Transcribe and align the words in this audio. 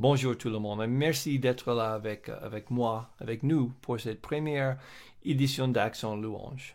Bonjour 0.00 0.36
tout 0.36 0.50
le 0.50 0.58
monde 0.58 0.84
merci 0.88 1.38
d'être 1.38 1.72
là 1.72 1.94
avec, 1.94 2.28
avec 2.28 2.68
moi, 2.72 3.10
avec 3.20 3.44
nous 3.44 3.72
pour 3.80 4.00
cette 4.00 4.20
première 4.20 4.76
édition 5.24 5.68
d'Action 5.68 6.16
Louange. 6.16 6.74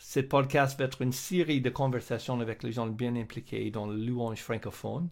Ce 0.00 0.18
podcast 0.18 0.76
va 0.76 0.86
être 0.86 1.00
une 1.00 1.12
série 1.12 1.60
de 1.60 1.70
conversations 1.70 2.40
avec 2.40 2.64
les 2.64 2.72
gens 2.72 2.88
bien 2.88 3.14
impliqués 3.14 3.70
dans 3.70 3.86
le 3.86 3.96
louange 3.96 4.42
francophone 4.42 5.10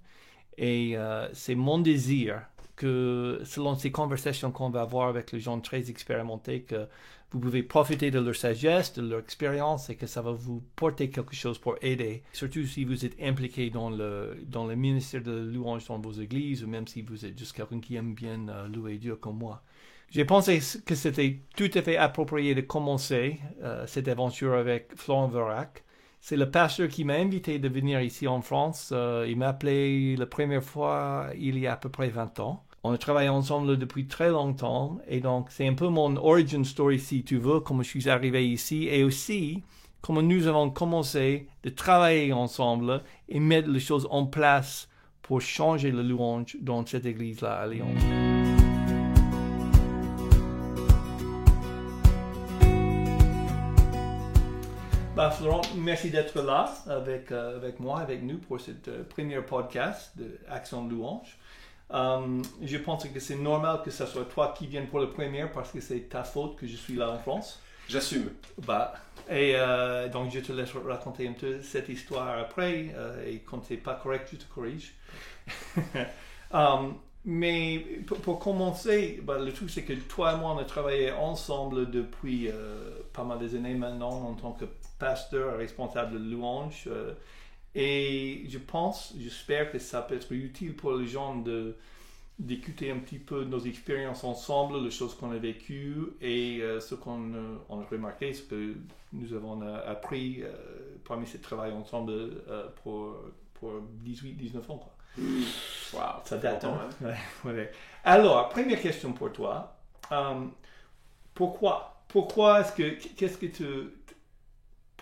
et 0.59 0.97
euh, 0.97 1.29
c'est 1.33 1.55
mon 1.55 1.79
désir 1.79 2.43
que 2.77 3.41
selon 3.45 3.75
ces 3.75 3.91
conversations 3.91 4.51
qu'on 4.51 4.71
va 4.71 4.83
avoir 4.83 5.09
avec 5.09 5.33
les 5.33 5.41
gens 5.41 5.61
très 5.61 5.91
expérimentés, 5.91 6.63
que 6.63 6.89
vous 7.33 7.41
pouvez 7.41 7.63
profiter 7.63 8.11
de 8.11 8.19
leur 8.19 8.37
sagesse, 8.37 8.93
de 8.93 9.03
leur 9.03 9.21
expérience 9.21 9.89
et 9.89 9.97
que 9.97 10.07
ça 10.07 10.21
va 10.21 10.33
vous 10.33 10.63
porter 10.77 11.09
quelque 11.11 11.35
chose 11.35 11.59
pour 11.59 11.77
aider. 11.81 12.23
Surtout 12.33 12.67
si 12.67 12.85
vous 12.85 13.05
êtes 13.05 13.17
impliqué 13.23 13.71
dans 13.71 13.89
le, 13.89 14.37
dans 14.47 14.67
le 14.67 14.77
ministère 14.77 15.23
de 15.23 15.33
louange 15.33 15.87
dans 15.87 15.99
vos 15.99 16.13
églises 16.13 16.63
ou 16.63 16.69
même 16.69 16.87
si 16.87 17.03
vous 17.03 17.25
êtes 17.25 17.39
juste 17.39 17.57
quelqu'un 17.57 17.81
qui 17.81 17.97
aime 17.97 18.15
bien 18.15 18.49
euh, 18.49 18.69
louer 18.69 18.99
Dieu 18.99 19.17
comme 19.17 19.39
moi. 19.39 19.63
J'ai 20.11 20.27
pensé 20.27 20.61
que 20.85 20.95
c'était 20.95 21.41
tout 21.57 21.71
à 21.73 21.81
fait 21.81 21.97
approprié 21.97 22.55
de 22.55 22.61
commencer 22.61 23.41
euh, 23.63 23.87
cette 23.87 24.09
aventure 24.09 24.53
avec 24.53 24.91
Florent 24.95 25.29
Verac. 25.29 25.85
C'est 26.25 26.37
le 26.37 26.49
pasteur 26.49 26.87
qui 26.87 27.03
m'a 27.03 27.15
invité 27.15 27.59
de 27.59 27.69
venir 27.69 28.01
ici 28.01 28.29
en 28.29 28.43
France. 28.43 28.91
Euh, 28.93 29.27
il 29.29 29.37
m'a 29.37 29.49
appelé 29.49 30.15
la 30.15 30.25
première 30.25 30.63
fois 30.63 31.27
il 31.37 31.59
y 31.59 31.67
a 31.67 31.73
à 31.73 31.77
peu 31.77 31.89
près 31.89 32.11
20 32.11 32.39
ans. 32.39 32.63
On 32.85 32.93
a 32.93 32.97
travaillé 32.97 33.29
ensemble 33.29 33.77
depuis 33.77 34.07
très 34.07 34.31
longtemps 34.31 35.01
et 35.09 35.19
donc 35.19 35.49
c'est 35.51 35.67
un 35.67 35.75
peu 35.75 35.89
mon 35.89 36.15
origin 36.15 36.65
story 36.65 37.01
si 37.01 37.25
tu 37.25 37.39
veux, 37.39 37.59
comment 37.59 37.83
je 37.83 37.89
suis 37.89 38.09
arrivé 38.09 38.49
ici 38.49 38.87
et 38.89 39.03
aussi 39.03 39.65
comment 40.01 40.23
nous 40.23 40.47
avons 40.47 40.71
commencé 40.71 41.49
de 41.65 41.71
travailler 41.71 42.33
ensemble 42.33 43.03
et 43.29 43.41
mettre 43.41 43.69
les 43.69 43.81
choses 43.81 44.07
en 44.13 44.27
place 44.27 44.89
pour 45.23 45.41
changer 45.41 45.91
le 45.91 46.03
louange 46.03 46.57
dans 46.61 46.87
cette 46.87 47.05
église-là 47.05 47.55
à 47.55 47.67
Lyon. 47.67 48.32
Florent, 55.31 55.63
merci 55.77 56.11
d'être 56.11 56.41
là 56.43 56.73
avec, 56.89 57.31
euh, 57.31 57.57
avec 57.57 57.79
moi, 57.81 58.01
avec 58.01 58.23
nous 58.23 58.39
pour 58.39 58.61
cette 58.61 58.89
euh, 58.89 59.05
première 59.05 59.45
podcast 59.45 60.13
de 60.17 60.39
Action 60.49 60.89
Louange. 60.89 61.39
Euh, 61.93 62.43
je 62.63 62.77
pense 62.79 63.05
que 63.05 63.21
c'est 63.21 63.37
normal 63.37 63.83
que 63.85 63.91
ce 63.91 64.07
soit 64.07 64.25
toi 64.25 64.55
qui 64.57 64.67
viennes 64.67 64.89
pour 64.89 65.01
la 65.01 65.07
première 65.07 65.53
parce 65.53 65.71
que 65.71 65.81
c'est 65.81 66.09
ta 66.09 66.25
faute 66.25 66.57
que 66.57 66.67
je 66.67 66.77
suis 66.77 66.95
là 66.95 67.11
en 67.11 67.19
France. 67.19 67.61
J'assume. 67.89 68.31
Bah, 68.67 68.95
et 69.29 69.53
euh, 69.55 70.09
donc 70.09 70.33
je 70.33 70.41
te 70.41 70.51
laisse 70.51 70.73
raconter 70.73 71.29
un 71.29 71.35
peu 71.35 71.61
cette 71.63 71.89
histoire 71.89 72.39
après 72.39 72.95
et 73.27 73.39
quand 73.41 73.63
c'est 73.65 73.77
pas 73.77 73.95
correct, 73.95 74.29
je 74.33 74.39
te 74.39 74.45
corrige. 74.53 74.95
mais 77.25 77.79
pour, 78.23 78.39
commencer, 78.39 79.21
bah, 79.23 79.39
le 79.39 79.53
truc 79.53 79.71
c'est 79.71 79.85
que 79.85 79.93
toi 79.93 80.33
et 80.33 80.37
moi 80.37 80.53
on 80.53 80.59
a 80.59 80.65
travaillé 80.65 81.13
ensemble 81.13 81.91
depuis 81.91 82.49
pas 83.13 83.25
mal 83.25 83.39
d'années 83.39 83.75
maintenant 83.75 84.11
en 84.11 84.35
tant 84.35 84.53
que 84.53 84.65
pasteur 85.03 85.59
responsable 85.59 86.13
de 86.13 86.31
louange. 86.31 86.89
Et 87.75 88.45
je 88.49 88.59
pense, 88.59 89.15
j'espère 89.19 89.73
que 89.73 89.79
ça 89.79 90.03
peut 90.03 90.15
être 90.15 90.33
utile 90.33 90.77
pour 90.77 90.93
les 90.95 91.07
gens 91.07 91.37
de 91.37 91.77
d'écouter 92.39 92.91
un 92.91 92.99
petit 92.99 93.19
peu 93.19 93.45
nos 93.45 93.61
expériences 93.61 94.25
ensemble, 94.25 94.83
les 94.83 94.91
choses 94.91 95.15
qu'on 95.15 95.31
a 95.31 95.37
vécues 95.37 96.15
et 96.21 96.61
euh, 96.61 96.81
ce 96.81 96.95
qu'on 96.95 97.33
euh, 97.35 97.57
a 97.71 97.75
remarqué, 97.89 98.33
ce 98.33 98.43
que 98.43 98.75
nous 99.13 99.33
avons 99.35 99.63
euh, 99.63 99.91
appris 99.91 100.43
parmi 101.05 101.27
ce 101.27 101.37
travail 101.37 101.73
ensemble 101.73 102.43
pour, 102.83 103.17
pour 103.55 103.73
18-19 104.05 104.59
ans. 104.71 104.79
Quoi. 104.79 104.93
Wow, 105.93 106.23
ça 106.25 106.39
date. 106.39 106.65
Hein? 106.65 106.89
Ouais, 107.01 107.51
ouais. 107.51 107.73
Alors, 108.03 108.49
première 108.49 108.81
question 108.81 109.13
pour 109.13 109.31
toi. 109.31 109.77
pourquoi 111.35 112.03
Pourquoi 112.09 112.61
est-ce 112.61 112.73
que, 112.73 113.15
qu'est-ce 113.15 113.39
que 113.39 113.47
tu, 113.47 113.65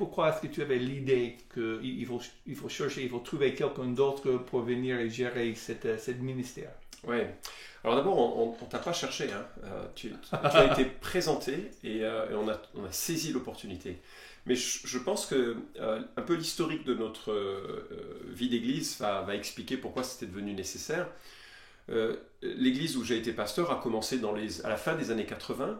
pourquoi 0.00 0.30
est-ce 0.30 0.40
que 0.40 0.46
tu 0.46 0.62
avais 0.62 0.78
l'idée 0.78 1.36
qu'il 1.52 2.06
faut, 2.06 2.22
il 2.46 2.56
faut 2.56 2.70
chercher, 2.70 3.02
il 3.02 3.10
faut 3.10 3.18
trouver 3.18 3.54
quelqu'un 3.54 3.84
d'autre 3.84 4.30
pour 4.38 4.62
venir 4.62 4.98
et 4.98 5.10
gérer 5.10 5.54
cette, 5.54 6.22
ministère? 6.22 6.70
Oui. 7.06 7.18
Alors 7.84 7.96
d'abord, 7.96 8.16
on 8.38 8.56
ne 8.58 8.70
t'a 8.70 8.78
pas 8.78 8.94
cherché. 8.94 9.30
Hein. 9.30 9.44
Euh, 9.64 9.84
tu, 9.94 10.10
as 10.32 10.72
été 10.72 10.86
présenté 11.02 11.70
euh, 11.84 12.30
et, 12.30 12.34
on, 12.34 12.48
a, 12.48 12.58
on, 12.74 12.86
a, 12.86 12.92
saisi 12.92 13.30
l'opportunité. 13.30 13.98
Mais 14.46 14.54
je, 14.54 14.98
pense 14.98 15.26
que 15.26 15.58
euh, 15.78 16.00
un 16.16 16.22
peu 16.22 16.32
l'historique 16.32 16.84
de 16.84 16.94
notre 16.94 17.34
vie 18.28 18.48
d'église 18.48 18.98
va, 18.98 19.20
va, 19.20 19.34
expliquer 19.34 19.76
pourquoi 19.76 20.02
c'était 20.02 20.32
devenu 20.32 20.54
nécessaire. 20.54 21.08
l'église 22.40 22.96
où 22.96 23.04
j'ai 23.04 23.18
été 23.18 23.34
pasteur 23.34 23.70
a 23.70 23.76
commencé 23.82 24.18
dans 24.18 24.32
les, 24.32 24.64
à 24.64 24.70
la 24.70 24.78
fin 24.78 24.94
des 24.94 25.10
années 25.10 25.26
80, 25.26 25.78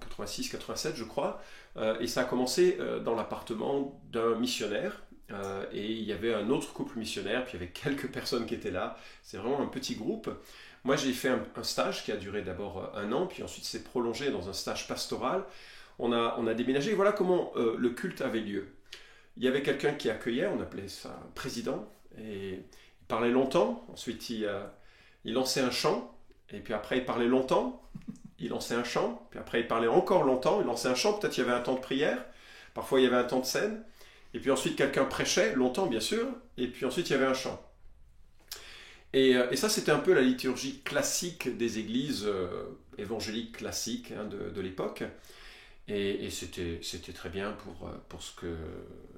86, 0.00 0.48
87 0.48 0.96
je 0.96 1.04
crois. 1.04 1.42
Euh, 1.76 1.98
et 2.00 2.06
ça 2.06 2.22
a 2.22 2.24
commencé 2.24 2.76
euh, 2.80 3.00
dans 3.00 3.14
l'appartement 3.14 4.00
d'un 4.10 4.36
missionnaire. 4.36 5.02
Euh, 5.30 5.64
et 5.72 5.92
il 5.92 6.02
y 6.02 6.12
avait 6.12 6.34
un 6.34 6.50
autre 6.50 6.72
couple 6.72 6.98
missionnaire, 6.98 7.44
puis 7.44 7.56
il 7.56 7.60
y 7.60 7.62
avait 7.62 7.72
quelques 7.72 8.08
personnes 8.12 8.46
qui 8.46 8.54
étaient 8.54 8.70
là. 8.70 8.96
C'est 9.22 9.36
vraiment 9.36 9.60
un 9.60 9.66
petit 9.66 9.94
groupe. 9.94 10.30
Moi, 10.82 10.96
j'ai 10.96 11.12
fait 11.12 11.28
un, 11.28 11.62
stage 11.62 12.04
qui 12.04 12.12
a 12.12 12.16
duré 12.16 12.42
d'abord 12.42 12.90
un 12.96 13.12
an, 13.12 13.26
puis 13.26 13.42
ensuite 13.42 13.64
s'est 13.64 13.84
prolongé 13.84 14.30
dans 14.30 14.48
un 14.48 14.54
stage 14.54 14.88
pastoral. 14.88 15.44
On 15.98 16.12
a, 16.12 16.36
on 16.38 16.46
a 16.46 16.54
déménagé. 16.54 16.94
Voilà 16.94 17.12
comment 17.12 17.52
le 17.56 17.90
culte 17.90 18.22
avait 18.22 18.40
lieu. 18.40 18.68
Il 19.36 19.44
y 19.44 19.48
avait 19.48 19.62
quelqu'un 19.62 19.92
qui 19.92 20.08
accueillait, 20.08 20.46
on 20.46 20.58
appelait 20.60 20.88
ça 20.88 21.20
président, 21.34 21.86
et 22.18 22.52
il 22.54 23.06
parlait 23.08 23.30
longtemps. 23.30 23.84
Ensuite, 23.92 24.30
il, 24.30 24.50
il 25.26 25.34
lançait 25.34 25.60
un 25.60 25.70
chant, 25.70 26.16
et 26.48 26.60
puis 26.60 26.72
après, 26.72 26.96
il 26.96 27.04
parlait 27.04 27.28
longtemps 27.28 27.82
il 28.40 28.48
lançait 28.48 28.74
un 28.74 28.84
chant, 28.84 29.26
puis 29.30 29.38
après 29.38 29.60
il 29.60 29.68
parlait 29.68 29.86
encore 29.86 30.24
longtemps, 30.24 30.60
il 30.60 30.66
lançait 30.66 30.88
un 30.88 30.94
chant, 30.94 31.12
peut-être 31.12 31.36
il 31.36 31.40
y 31.40 31.42
avait 31.44 31.52
un 31.52 31.60
temps 31.60 31.74
de 31.74 31.80
prière, 31.80 32.24
parfois 32.74 33.00
il 33.00 33.04
y 33.04 33.06
avait 33.06 33.16
un 33.16 33.24
temps 33.24 33.40
de 33.40 33.44
scène, 33.44 33.84
et 34.32 34.40
puis 34.40 34.50
ensuite 34.50 34.76
quelqu'un 34.76 35.04
prêchait, 35.04 35.54
longtemps 35.54 35.86
bien 35.86 36.00
sûr, 36.00 36.26
et 36.56 36.66
puis 36.66 36.86
ensuite 36.86 37.10
il 37.10 37.12
y 37.12 37.16
avait 37.16 37.26
un 37.26 37.34
chant. 37.34 37.62
Et, 39.12 39.36
euh, 39.36 39.54
ça 39.56 39.68
c'était 39.68 39.92
un 39.92 39.98
peu 39.98 40.14
la 40.14 40.22
liturgie 40.22 40.80
classique 40.80 41.56
des 41.56 41.78
églises 41.78 42.24
euh, 42.26 42.64
évangéliques 42.96 43.58
classiques 43.58 44.12
hein, 44.12 44.24
de, 44.24 44.60
l'époque, 44.60 45.04
et, 45.86 46.30
c'était 46.30 47.12
très 47.12 47.28
bien 47.28 47.52
pour, 47.52 47.88
euh, 47.88 47.92
pour 48.08 48.22
ce 48.22 48.34
que... 48.34 48.56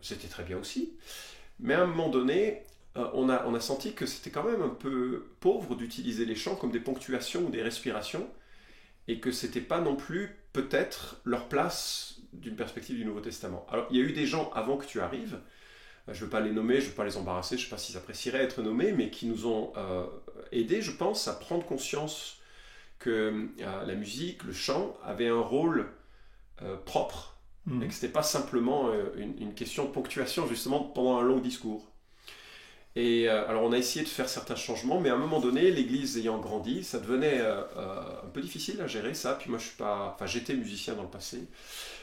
C'était 0.01 0.29
très 0.29 0.43
bien 0.43 0.59
aussi. 0.59 0.95
Mais 1.61 1.75
à 1.75 1.83
un 1.83 1.87
moment 1.87 2.09
donné, 2.09 2.63
on 2.97 3.29
a 3.29 3.61
senti 3.61 3.95
que 3.95 4.05
c'était 4.05 4.31
quand 4.31 4.43
même 4.43 4.63
un 4.63 4.69
peu 4.71 5.27
pauvre 5.39 5.77
d'utiliser 5.77 6.25
les 6.25 6.35
chants 6.35 6.57
comme 6.57 6.73
des 6.73 6.81
ponctuations 6.81 7.43
ou 7.43 7.51
des 7.51 7.63
respirations, 7.63 8.29
et 9.09 9.21
que 9.21 9.31
c'était 9.31 9.61
pas 9.61 9.81
non 9.81 9.97
plus 9.97 10.37
peut-être 10.53 11.21
leur 11.25 11.49
place 11.49 12.21
d'une 12.33 12.57
perspective 12.57 12.97
du 12.97 13.05
Nouveau 13.05 13.21
Testament. 13.21 13.67
Alors 13.71 13.87
il 13.91 13.99
y 13.99 14.01
a 14.01 14.05
eu 14.05 14.13
des 14.13 14.27
gens 14.27 14.51
avant 14.55 14.77
que 14.77 14.87
tu 14.87 15.01
arrives, 15.01 15.39
euh, 16.09 16.15
je 16.15 16.21
ne 16.21 16.25
veux 16.25 16.31
pas 16.31 16.41
les 16.41 16.53
nommer, 16.53 16.77
je 16.77 16.87
ne 16.87 16.91
veux 16.91 16.97
pas 16.97 17.05
les 17.05 17.17
embarrasser, 17.17 17.57
je 17.57 17.63
ne 17.63 17.65
sais 17.67 17.71
pas 17.71 17.79
s'ils 17.79 17.97
apprécieraient 17.97 18.43
être 18.43 18.63
nommés, 18.63 18.93
mais 18.93 19.11
qui 19.11 19.27
nous 19.27 19.47
ont 19.47 19.73
euh, 19.77 20.07
aidés, 20.51 20.83
je 20.83 20.93
pense, 20.93 21.29
à 21.29 21.35
prendre 21.35 21.65
conscience 21.65 22.39
que 22.99 23.49
euh, 23.61 23.85
la 23.85 23.95
musique, 23.95 24.45
le 24.45 24.53
chant 24.53 24.97
avait 25.05 25.29
un 25.29 25.41
rôle 25.41 25.89
propre, 26.85 27.37
mmh. 27.67 27.83
et 27.83 27.89
que 27.89 27.93
ce 27.93 28.03
n'était 28.03 28.13
pas 28.13 28.23
simplement 28.23 28.93
une, 29.17 29.37
une, 29.43 29.53
question 29.53 29.85
de 29.85 29.91
ponctuation 29.91 30.47
justement 30.47 30.79
pendant 30.79 31.19
un 31.19 31.23
long 31.23 31.41
discours. 31.41 31.92
Et 32.95 33.29
euh, 33.29 33.49
alors 33.49 33.63
on 33.63 33.73
a 33.73 33.79
essayé 33.79 34.05
de 34.05 34.11
faire 34.11 34.29
certains 34.29 34.57
changements, 34.57 35.01
mais 35.01 35.09
à 35.09 35.15
un 35.15 35.19
moment 35.19 35.41
donné, 35.41 35.71
l'église 35.71 36.19
ayant 36.19 36.39
grandi, 36.39 36.85
ça 36.85 36.99
devenait 36.99 37.41
euh, 37.41 37.63
euh, 37.77 38.01
un 38.23 38.29
peu 38.29 38.43
difficile 38.43 38.81
à 38.83 38.87
gérer 38.87 39.15
ça. 39.15 39.35
Puis 39.35 39.49
moi 39.49 39.59
je 39.59 39.65
suis 39.67 39.77
pas, 39.77 40.13
enfin 40.15 40.27
j'étais 40.27 40.55
musicien 40.55 40.95
dans 40.95 41.03
le 41.03 41.09
passé. 41.09 41.49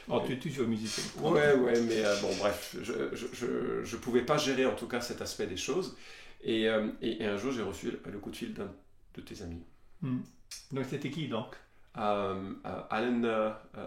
Oh, 0.08 0.20
tu 0.26 0.32
es 0.32 0.38
toujours 0.38 0.66
musicien. 0.66 1.04
Ouais, 1.20 1.54
ouais, 1.54 1.80
mais 1.82 2.02
bon 2.20 2.34
bref, 2.40 2.76
je, 2.82 2.92
je, 3.12 3.84
je, 3.84 3.96
pouvais 3.96 4.22
pas 4.22 4.36
gérer 4.36 4.66
en 4.66 4.74
tout 4.74 4.88
cas 4.88 5.00
cet 5.00 5.22
aspect 5.22 5.46
des 5.46 5.56
choses. 5.56 5.96
Et, 6.42 6.64
et, 7.02 7.24
un 7.24 7.36
jour 7.36 7.52
j'ai 7.52 7.62
reçu 7.62 7.92
le 8.04 8.18
coup 8.18 8.30
de 8.30 8.36
fil 8.36 8.54
d'un 8.54 8.72
de 9.14 9.20
tes 9.20 9.42
amis. 9.42 9.62
Hmm. 10.02 10.20
Donc 10.72 10.86
c'était 10.90 11.10
qui 11.10 11.28
donc? 11.28 11.54
Alan 11.94 12.52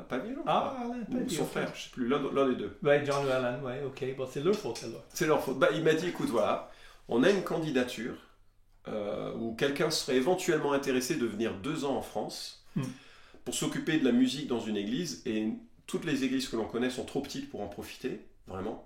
Pavillon 0.07 0.44
Ah, 0.45 0.77
Alan 0.80 1.04
Pavillon. 1.12 1.27
Son 1.27 1.45
frère, 1.45 1.69
je 1.75 1.83
sais 1.83 1.89
plus, 1.89 2.07
l'un 2.07 2.48
des 2.48 2.56
deux. 2.56 2.77
Ouais, 2.81 3.04
John 3.06 3.25
ou 3.25 3.30
Alan, 3.30 3.62
ouais, 3.62 3.81
ok. 3.86 4.16
Bon, 4.16 4.27
c'est 4.31 4.42
leur 4.42 4.56
faute 4.56 4.81
alors. 4.83 5.04
C'est 5.10 5.25
leur 5.25 5.44
faute. 5.44 5.60
Bah, 5.60 5.69
il 5.74 5.83
m'a 5.83 5.94
dit, 5.94 6.07
écoute, 6.07 6.30
voilà, 6.30 6.69
on 7.07 7.23
a 7.23 7.29
une 7.29 7.44
candidature 7.44 8.15
euh, 8.88 9.33
où 9.35 9.55
quelqu'un 9.55 9.89
serait 9.91 10.17
éventuellement 10.17 10.73
intéressé 10.73 11.15
de 11.15 11.25
venir 11.25 11.53
deux 11.53 11.85
ans 11.85 11.95
en 11.95 12.01
France 12.01 12.65
hmm. 12.75 12.83
pour 13.45 13.55
s'occuper 13.55 13.97
de 13.97 14.03
la 14.03 14.11
musique 14.11 14.47
dans 14.47 14.59
une 14.59 14.75
église, 14.77 15.21
et 15.25 15.50
toutes 15.88 16.05
les 16.05 16.23
églises 16.23 16.50
que 16.50 16.55
l'on 16.55 16.65
connaît 16.65 16.89
sont 16.89 17.05
trop 17.05 17.21
petites 17.21 17.50
pour 17.50 17.61
en 17.61 17.67
profiter, 17.67 18.21
vraiment. 18.47 18.85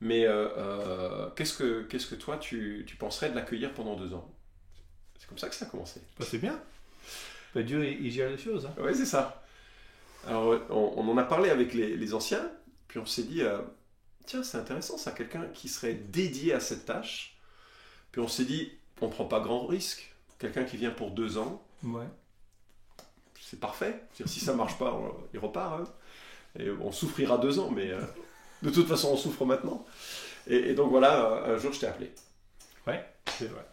Mais 0.00 0.26
euh, 0.26 0.48
euh, 0.56 1.30
qu'est-ce, 1.36 1.54
que, 1.54 1.82
qu'est-ce 1.82 2.06
que 2.06 2.14
toi, 2.14 2.38
tu, 2.38 2.86
penserais 2.98 3.30
de 3.30 3.34
l'accueillir 3.34 3.72
pendant 3.72 3.96
deux 3.96 4.14
ans? 4.14 4.30
C'est 5.18 5.28
comme 5.28 5.38
ça 5.38 5.48
que 5.48 5.54
ça 5.54 5.64
a 5.64 5.68
commencé. 5.68 6.00
Bah, 6.18 6.26
c'est 6.28 6.38
bien. 6.38 6.58
Bah, 7.54 7.62
Dieu, 7.62 7.86
il 7.86 8.10
gère 8.10 8.30
les 8.30 8.38
choses. 8.38 8.66
Hein. 8.66 8.74
Oui, 8.78 8.94
c'est 8.94 9.06
ça. 9.06 9.42
Alors, 10.26 10.60
on, 10.70 11.08
en 11.08 11.16
a 11.16 11.24
parlé 11.24 11.50
avec 11.50 11.72
les, 11.72 11.96
les 11.96 12.14
anciens, 12.14 12.50
puis 12.88 12.98
on 12.98 13.06
s'est 13.06 13.22
dit, 13.22 13.42
tiens, 14.26 14.42
c'est 14.42 14.58
intéressant 14.58 14.98
ça, 14.98 15.12
quelqu'un 15.12 15.46
qui 15.54 15.68
serait 15.68 15.94
dédié 15.94 16.52
à 16.52 16.60
cette 16.60 16.84
tâche, 16.84 17.35
puis 18.16 18.24
on 18.24 18.28
s'est 18.28 18.46
dit, 18.46 18.72
on 19.02 19.08
prend 19.10 19.26
pas 19.26 19.40
grand 19.40 19.66
risque. 19.66 20.10
quelqu'un 20.38 20.64
qui 20.64 20.78
vient 20.78 20.90
pour 20.90 21.10
deux 21.10 21.36
ans, 21.36 21.62
Ouais. 21.82 22.04
c'est 23.40 23.60
parfait. 23.60 24.00
Si 24.24 24.40
ça 24.40 24.54
marche 24.54 24.78
pas, 24.78 24.92
on- 24.94 25.14
il 25.34 25.38
repart. 25.38 25.80
hein. 25.80 25.84
Et 26.58 26.70
on 26.70 26.92
souffrira 26.92 27.36
deux 27.38 27.58
ans, 27.58 27.70
mais 27.70 27.90
euh, 27.90 28.00
de 28.62 28.70
toute 28.70 28.86
façon, 28.88 29.10
on 29.12 29.16
souffre 29.16 29.44
maintenant. 29.44 29.84
Et, 30.46 30.56
et 30.70 30.74
donc 30.74 30.90
voilà, 30.90 31.42
un 31.46 31.58
jour, 31.58 31.72
je 31.72 31.80
t'ai 31.80 31.86
appelé. 31.86 32.10
Ouais, 32.86 33.04
c'est 33.38 33.46
vrai. 33.48 33.66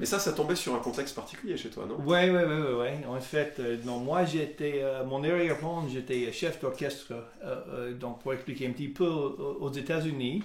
Mais 0.00 0.06
ça, 0.06 0.18
ça 0.20 0.32
tombait 0.32 0.54
sur 0.56 0.74
un 0.74 0.78
contexte 0.78 1.14
particulier 1.16 1.56
chez 1.56 1.70
toi, 1.70 1.84
non? 1.86 1.96
Ouais, 2.00 2.30
ouais, 2.30 2.44
ouais, 2.44 2.72
ouais. 2.74 3.04
En 3.08 3.20
fait, 3.20 3.56
euh, 3.58 3.76
non, 3.84 3.98
moi 3.98 4.24
j'étais, 4.24 4.80
euh, 4.82 5.04
mon 5.04 5.22
arrière-plan, 5.24 5.88
j'étais 5.88 6.30
chef 6.32 6.60
d'orchestre. 6.60 7.12
euh, 7.44 7.94
donc 7.94 8.22
pour 8.22 8.32
expliquer 8.32 8.66
un 8.68 8.72
petit 8.72 8.88
peu, 8.88 9.04
aux 9.06 9.72
États-Unis, 9.72 10.42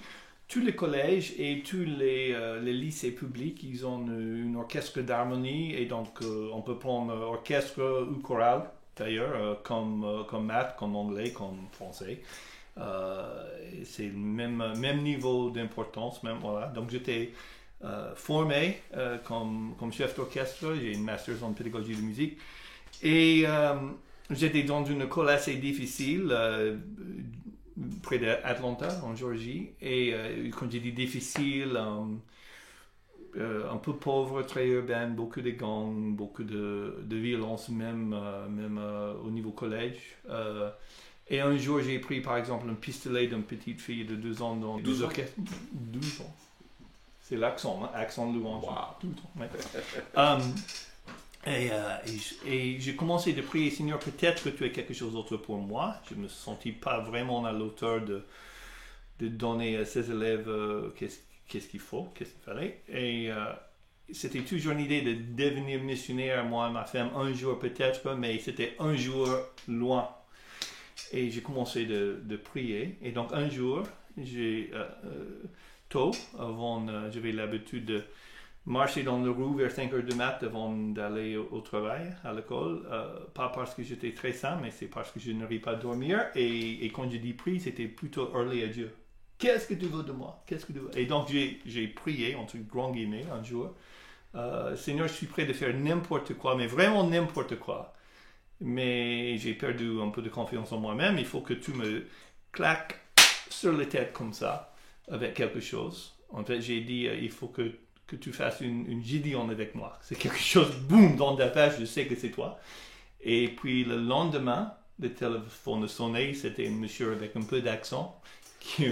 tous 0.47 0.59
les 0.59 0.75
collèges 0.75 1.33
et 1.37 1.63
tous 1.63 1.83
les, 1.83 2.31
euh, 2.33 2.59
les 2.61 2.73
lycées 2.73 3.11
publics, 3.11 3.63
ils 3.63 3.85
ont 3.85 4.05
une, 4.05 4.55
orchestre 4.55 5.01
d'harmonie 5.01 5.73
et 5.73 5.85
donc 5.85 6.21
euh, 6.21 6.49
on 6.53 6.61
peut 6.61 6.77
prendre 6.77 7.13
orchestre 7.13 8.07
ou 8.11 8.19
chorale 8.21 8.63
d'ailleurs, 8.95 9.33
euh, 9.35 9.55
comme, 9.63 10.25
comme 10.29 10.45
maths, 10.45 10.75
comme 10.77 10.95
anglais, 10.95 11.31
comme 11.31 11.67
français. 11.71 12.21
C'est 13.83 14.07
le 14.07 14.17
même, 14.17 14.73
même 14.77 15.03
niveau 15.03 15.51
d'importance, 15.51 16.23
même 16.23 16.37
voilà. 16.41 16.67
Donc 16.67 16.89
j'étais 16.89 17.31
formé 18.15 18.81
comme, 19.25 19.75
comme 19.77 19.91
chef 19.93 20.15
d'orchestre, 20.15 20.73
j'ai 20.81 20.93
une 20.93 21.03
master's 21.03 21.43
en 21.43 21.53
pédagogie 21.53 21.95
de 21.95 22.01
musique. 22.01 22.37
Et 23.03 23.45
j'étais 24.31 24.63
dans 24.63 24.83
une 24.85 25.03
école 25.03 25.29
assez 25.29 25.55
difficile, 25.55 26.35
près 28.01 28.19
d'Atlanta, 28.19 28.99
en 29.03 29.15
Géorgie. 29.15 29.71
Et 29.81 30.13
euh, 30.13 30.49
quand 30.51 30.71
j'ai 30.71 30.79
dit 30.79 30.93
difficile, 30.93 31.73
euh, 31.75 32.05
euh, 33.37 33.71
un 33.71 33.77
peu 33.77 33.93
pauvre, 33.95 34.43
très 34.43 34.67
urbain, 34.67 35.07
beaucoup 35.07 35.41
de 35.41 35.49
gangs, 35.51 36.15
beaucoup 36.15 36.43
de, 36.43 36.99
de 37.03 37.15
violence, 37.17 37.69
même, 37.69 38.13
euh, 38.13 38.47
même 38.47 38.77
euh, 38.79 39.13
au 39.25 39.31
niveau 39.31 39.51
collège. 39.51 40.17
Euh, 40.29 40.69
et 41.29 41.39
un 41.41 41.57
jour, 41.57 41.81
j'ai 41.81 41.99
pris 41.99 42.21
par 42.21 42.37
exemple 42.37 42.69
un 42.69 42.75
pistolet 42.75 43.27
d'une 43.27 43.43
petite 43.43 43.81
fille 43.81 44.05
de 44.05 44.15
12 44.15 44.41
ans 44.41 44.55
dans 44.55 44.77
12 44.77 44.99
des 44.99 45.03
ans? 45.03 45.07
orchestres. 45.07 45.39
12 45.71 46.21
ans. 46.21 46.35
C'est 47.21 47.37
l'accent, 47.37 47.83
hein, 47.83 47.89
accent 47.95 48.31
de 48.31 48.37
louange. 48.37 48.63
Wow. 48.63 48.97
12 49.01 49.11
ans, 49.19 49.31
ouais. 49.39 49.49
Um, 50.15 50.41
et, 51.45 51.69
euh, 51.71 51.97
et 52.45 52.79
j'ai 52.79 52.95
commencé 52.95 53.33
de 53.33 53.41
prier, 53.41 53.69
Seigneur, 53.69 53.99
peut-être 53.99 54.43
que 54.43 54.49
tu 54.49 54.63
as 54.63 54.69
quelque 54.69 54.93
chose 54.93 55.13
d'autre 55.13 55.37
pour 55.37 55.57
moi. 55.57 55.95
Je 56.09 56.15
me 56.15 56.27
sentis 56.27 56.71
pas 56.71 56.99
vraiment 57.01 57.45
à 57.45 57.51
l'auteur 57.51 58.01
de, 58.01 58.23
de 59.19 59.27
donner 59.27 59.77
à 59.77 59.85
ses 59.85 60.09
élèves 60.11 60.47
euh, 60.47 60.89
qu'est-ce 60.97 61.67
qu'il 61.67 61.79
faut, 61.79 62.07
qu'est-ce 62.15 62.31
qu'il 62.31 62.41
fallait. 62.41 62.81
Et 62.89 63.31
euh, 63.31 63.51
c'était 64.11 64.41
toujours 64.41 64.73
une 64.73 64.79
idée 64.79 65.01
de 65.01 65.13
devenir 65.13 65.81
missionnaire, 65.81 66.43
moi 66.45 66.69
et 66.69 66.71
ma 66.71 66.85
femme, 66.85 67.09
un 67.15 67.33
jour 67.33 67.59
peut-être, 67.59 68.13
mais 68.15 68.39
c'était 68.39 68.75
un 68.79 68.95
jour 68.95 69.27
loin. 69.67 70.09
Et 71.11 71.29
j'ai 71.29 71.41
commencé 71.41 71.85
de, 71.85 72.21
de 72.23 72.37
prier. 72.37 72.97
Et 73.01 73.11
donc 73.11 73.33
un 73.33 73.49
jour, 73.49 73.83
j'ai 74.17 74.71
euh, 74.73 74.85
tôt, 75.89 76.11
avant, 76.39 76.85
j'avais 77.11 77.31
l'habitude 77.31 77.85
de 77.85 78.03
marcher 78.65 79.03
dans 79.03 79.21
le 79.21 79.29
roue 79.29 79.55
vers 79.55 79.71
5 79.71 79.93
heures 79.93 80.03
du 80.03 80.15
mat 80.15 80.41
avant 80.43 80.71
d'aller 80.73 81.35
au, 81.37 81.61
travail, 81.61 82.13
à 82.23 82.33
l'école. 82.33 82.85
Euh, 82.91 83.19
pas 83.33 83.49
parce 83.49 83.73
que 83.73 83.83
j'étais 83.83 84.13
très 84.13 84.31
sain, 84.31 84.57
mais 84.61 84.71
c'est 84.71 84.87
parce 84.87 85.11
que 85.11 85.19
je 85.19 85.31
n'arrivais 85.31 85.61
pas 85.61 85.71
à 85.71 85.75
dormir. 85.75 86.25
Et, 86.35 86.89
quand 86.93 87.09
je 87.09 87.17
dis 87.17 87.33
prier, 87.33 87.59
c'était 87.59 87.87
plutôt 87.87 88.31
hurler 88.33 88.63
à 88.63 88.67
Dieu. 88.67 88.93
Qu'est-ce 89.37 89.67
que 89.67 89.73
tu 89.73 89.87
veux 89.87 90.03
de 90.03 90.11
moi? 90.11 90.41
Qu'est-ce 90.47 90.65
que 90.65 90.73
tu 90.73 90.79
veux? 90.79 90.97
Et 90.97 91.05
donc 91.05 91.27
j'ai 91.29 91.87
prié, 91.87 92.35
entre 92.35 92.57
grands 92.57 92.91
guillemets, 92.91 93.25
un 93.31 93.43
jour. 93.43 93.73
Euh, 94.35 94.75
Seigneur, 94.75 95.07
je 95.07 95.13
suis 95.13 95.27
prêt 95.27 95.45
de 95.45 95.53
faire 95.53 95.75
n'importe 95.75 96.33
quoi, 96.35 96.55
mais 96.55 96.67
vraiment 96.67 97.05
n'importe 97.05 97.59
quoi. 97.59 97.93
Mais 98.61 99.37
j'ai 99.37 99.53
perdu 99.53 99.99
un 100.01 100.09
peu 100.09 100.21
de 100.21 100.29
confiance 100.29 100.71
en 100.71 100.79
moi-même. 100.79 101.17
Il 101.17 101.25
faut 101.25 101.41
que 101.41 101.53
tu 101.53 101.71
me 101.73 102.05
claques 102.51 102.99
sur 103.49 103.73
la 103.73 103.85
tête 103.85 104.13
comme 104.13 104.33
ça, 104.33 104.73
avec 105.09 105.33
quelque 105.33 105.59
chose. 105.59 106.15
En 106.29 106.43
fait, 106.43 106.61
j'ai 106.61 106.81
dit, 106.81 107.07
euh, 107.07 107.15
il 107.15 107.29
faut 107.29 107.47
que, 107.47 107.73
que 108.07 108.15
tu 108.15 108.31
fasses 108.31 108.61
une, 108.61 108.89
une 108.89 109.03
Gideon 109.03 109.49
avec 109.49 109.75
moi. 109.75 109.97
C'est 110.01 110.15
quelque 110.15 110.39
chose, 110.39 110.71
boum, 110.75 111.15
dans 111.15 111.35
ta 111.35 111.47
page, 111.47 111.79
je 111.79 111.85
sais 111.85 112.05
que 112.05 112.15
c'est 112.15 112.31
toi. 112.31 112.59
Et 113.21 113.47
puis 113.47 113.83
le 113.85 113.97
lendemain, 113.97 114.73
le 114.99 115.13
téléphone 115.13 115.83
a 115.85 115.87
sonné, 115.87 116.33
c'était 116.33 116.67
un 116.67 116.71
monsieur 116.71 117.11
avec 117.13 117.35
un 117.35 117.41
peu 117.41 117.61
d'accent 117.61 118.21
qui, 118.59 118.87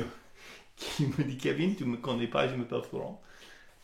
qui 0.76 1.08
me 1.08 1.24
dit 1.24 1.38
Kevin, 1.38 1.76
tu 1.76 1.86
me 1.86 1.98
connais 1.98 2.28
pas, 2.28 2.48
je 2.48 2.56
m'appelle 2.56 2.84
Florent. 2.84 3.22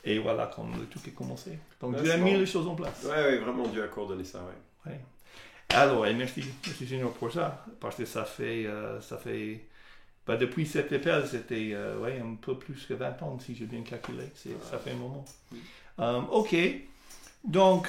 Et 0.03 0.19
voilà 0.19 0.49
quand 0.53 0.65
le 0.77 0.87
truc 0.87 1.07
est 1.09 1.11
commencé. 1.11 1.59
Donc 1.81 2.01
Dieu 2.01 2.11
a 2.11 2.17
mis 2.17 2.33
les 2.33 2.45
choses 2.45 2.67
en 2.67 2.75
place. 2.75 3.03
Ouais, 3.03 3.09
ouais, 3.09 3.37
vraiment, 3.39 3.67
Dieu 3.67 3.83
a 3.83 3.87
coordonné 3.87 4.23
ça, 4.23 4.39
ouais. 4.39 4.91
Ouais. 4.91 4.99
Alors, 5.69 6.07
et 6.07 6.13
merci, 6.13 6.43
merci 6.65 6.87
Seigneur 6.87 7.11
pour 7.11 7.31
ça, 7.31 7.65
parce 7.81 7.97
que 7.97 8.05
ça 8.05 8.23
fait, 8.23 8.65
euh, 8.65 9.01
ça 9.01 9.17
fait, 9.17 9.65
bah, 10.27 10.35
depuis 10.35 10.65
cet 10.65 10.91
appel, 10.91 11.25
c'était 11.25 11.71
euh, 11.73 11.97
ouais, 11.99 12.19
un 12.19 12.35
peu 12.35 12.57
plus 12.57 12.85
que 12.85 12.93
20 12.93 13.21
ans, 13.23 13.39
si 13.39 13.55
j'ai 13.55 13.65
bien 13.65 13.81
calculé, 13.81 14.25
c'est, 14.35 14.61
ça 14.69 14.77
fait 14.77 14.91
un 14.91 14.95
moment. 14.95 15.25
Euh, 15.99 16.19
ok, 16.31 16.53
donc, 17.45 17.87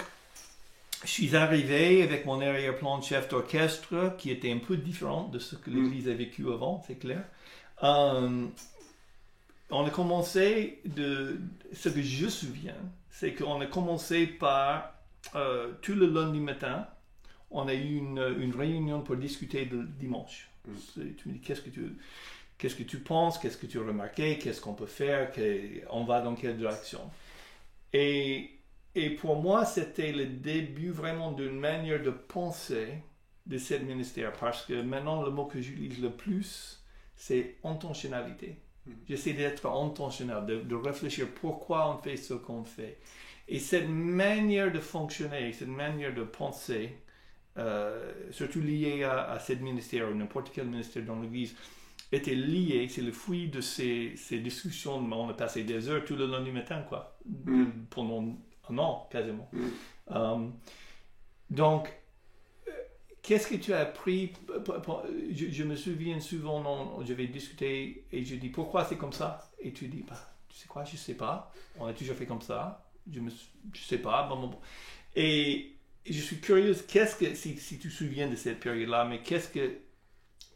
je 1.02 1.08
suis 1.11 1.35
arrivé 1.35 2.02
avec 2.02 2.26
mon 2.26 2.40
arrière-plan 2.40 2.99
de 2.99 3.05
chef 3.05 3.29
d'orchestre, 3.29 4.14
qui 4.19 4.31
était 4.31 4.52
un 4.52 4.58
peu 4.58 4.76
différent 4.76 5.29
de 5.32 5.40
ce 5.40 5.56
que 5.56 5.69
Mm. 5.69 5.82
l'Église 5.82 6.08
a 6.08 6.14
vécu 6.14 6.46
avant, 6.46 6.82
c'est 6.87 6.94
clair. 7.00 7.25
Euh, 7.82 8.46
on 9.70 9.84
a 9.84 9.91
commencé 9.91 10.81
de, 10.84 11.41
ce 11.73 11.88
que 11.88 12.00
je 12.00 12.26
me 12.26 12.31
souviens, 12.31 12.76
c'est 13.11 13.34
qu'on 13.34 13.61
a 13.61 13.67
commencé 13.67 14.26
par, 14.26 14.94
tout 15.82 15.94
le 15.94 16.06
lundi 16.06 16.38
matin, 16.38 16.87
on 17.50 17.67
a 17.67 17.75
eu 17.75 17.96
une, 17.96 18.37
une 18.38 18.55
réunion 18.55 19.02
pour 19.02 19.17
discuter 19.17 19.67
de 19.67 19.82
dimanche. 19.82 20.48
Tu 20.94 21.29
me 21.29 21.32
dis, 21.35 21.41
qu'est-ce 21.41 21.62
que 21.62 21.70
tu, 21.70 21.97
qu'est-ce 22.59 22.75
que 22.76 22.82
tu 22.85 22.99
penses, 23.00 23.38
qu'est-ce 23.38 23.56
que 23.56 23.67
tu 23.67 23.79
as 23.79 23.82
remarqué, 23.82 24.38
qu'est-ce 24.38 24.61
qu'on 24.61 24.75
peut 24.75 24.87
faire, 24.87 25.32
que- 25.32 25.82
on 25.91 26.05
va 26.05 26.20
dans 26.20 26.35
quelle 26.35 26.56
direction? 26.56 27.00
Et, 27.93 28.50
et 28.94 29.11
pour 29.11 29.37
moi, 29.41 29.65
c'était 29.65 30.12
le 30.12 30.26
début 30.26 30.91
vraiment 30.91 31.32
d'une 31.32 31.59
manière 31.59 32.03
de 32.03 32.11
penser 32.11 32.88
de 33.47 33.59
ce 33.59 33.75
ministère, 33.75 34.32
parce 34.35 34.67
que 34.67 34.82
maintenant, 34.82 35.23
le 35.23 35.31
mot 35.31 35.47
que 35.47 35.61
j'utilise 35.61 36.00
le 36.03 36.11
plus, 36.11 36.85
c'est 37.17 37.56
intentionnalité. 37.65 38.56
Mm. 38.87 38.93
J'essaie 39.09 39.32
d'être 39.32 39.67
intentionnel, 39.67 40.47
de, 40.47 40.61
de 40.61 40.75
réfléchir 40.75 41.29
pourquoi 41.41 41.94
on 41.94 41.99
fait 42.03 42.17
ce 42.17 42.35
qu'on 42.35 42.65
fait. 42.65 42.99
Et 43.49 43.59
cette 43.59 43.88
manière 43.88 44.70
de 44.70 44.81
fonctionner, 44.81 45.53
cette 45.55 45.69
manière 45.69 46.15
de 46.15 46.23
penser, 46.25 46.99
surtout 48.31 48.60
liée 48.60 49.05
à, 49.05 49.31
à 49.32 49.38
ce 49.38 49.53
ministère 49.55 50.08
ou 50.10 50.15
n'importe 50.15 50.50
quel 50.55 50.67
ministère 50.67 51.05
dans 51.05 51.20
l'Église, 51.20 51.55
était 52.10 52.34
liée, 52.34 52.88
c'est 52.88 53.03
le 53.03 53.12
fruit 53.12 53.48
de 53.48 53.60
ces, 53.60 54.15
ces 54.17 54.38
discussions. 54.38 54.96
On 54.96 55.29
a 55.29 55.34
passé 55.34 55.65
des 55.65 55.88
heures 55.91 56.05
tout 56.05 56.17
le 56.17 56.27
lundi 56.27 56.50
matin, 56.50 56.82
quoi, 56.88 57.19
Mm. 57.27 57.65
pendant 57.91 58.24
un 58.70 58.79
an 58.79 59.08
quasiment. 59.10 59.48
Mm. 59.53 59.67
Euh, 60.12 60.48
donc, 61.50 61.93
euh, 62.69 62.72
qu'est-ce 63.22 63.48
que 63.48 63.56
tu 63.56 63.72
as 63.74 63.81
appris? 63.81 64.32
Je, 65.32 65.50
je 65.50 65.65
me 65.65 65.77
souviens 65.77 66.20
souvent, 66.20 66.62
non, 66.62 67.05
je 67.05 67.12
vais 67.12 67.27
discuter 67.27 68.05
et 68.12 68.24
je 68.24 68.36
dis 68.36 68.48
pourquoi 68.48 68.84
c'est 68.84 68.96
comme 68.96 69.12
ça? 69.12 69.50
Et 69.60 69.72
tu 69.72 69.88
dis, 69.88 70.05
bah, 70.08 70.17
tu 70.48 70.56
sais 70.56 70.69
quoi, 70.69 70.84
je 70.84 70.96
sais 70.96 71.15
pas. 71.15 71.53
On 71.79 71.86
a 71.86 71.93
toujours 71.93 72.17
fait 72.17 72.27
comme 72.27 72.43
ça. 72.43 72.88
Je 73.10 73.20
ne 73.20 73.31
sais 73.74 73.98
pas. 73.98 74.27
Bon, 74.29 74.36
bon, 74.41 74.46
bon. 74.48 74.58
Et 75.17 75.78
je 76.12 76.20
suis 76.20 76.41
curieuse, 76.41 76.82
qu'est-ce 76.86 77.17
que, 77.17 77.34
si, 77.34 77.56
si 77.58 77.79
tu 77.79 77.88
te 77.88 77.93
souviens 77.94 78.29
de 78.29 78.36
cette 78.36 78.60
période-là, 78.60 79.05
mais 79.05 79.20
qu'est-ce 79.22 79.48
que, 79.48 79.72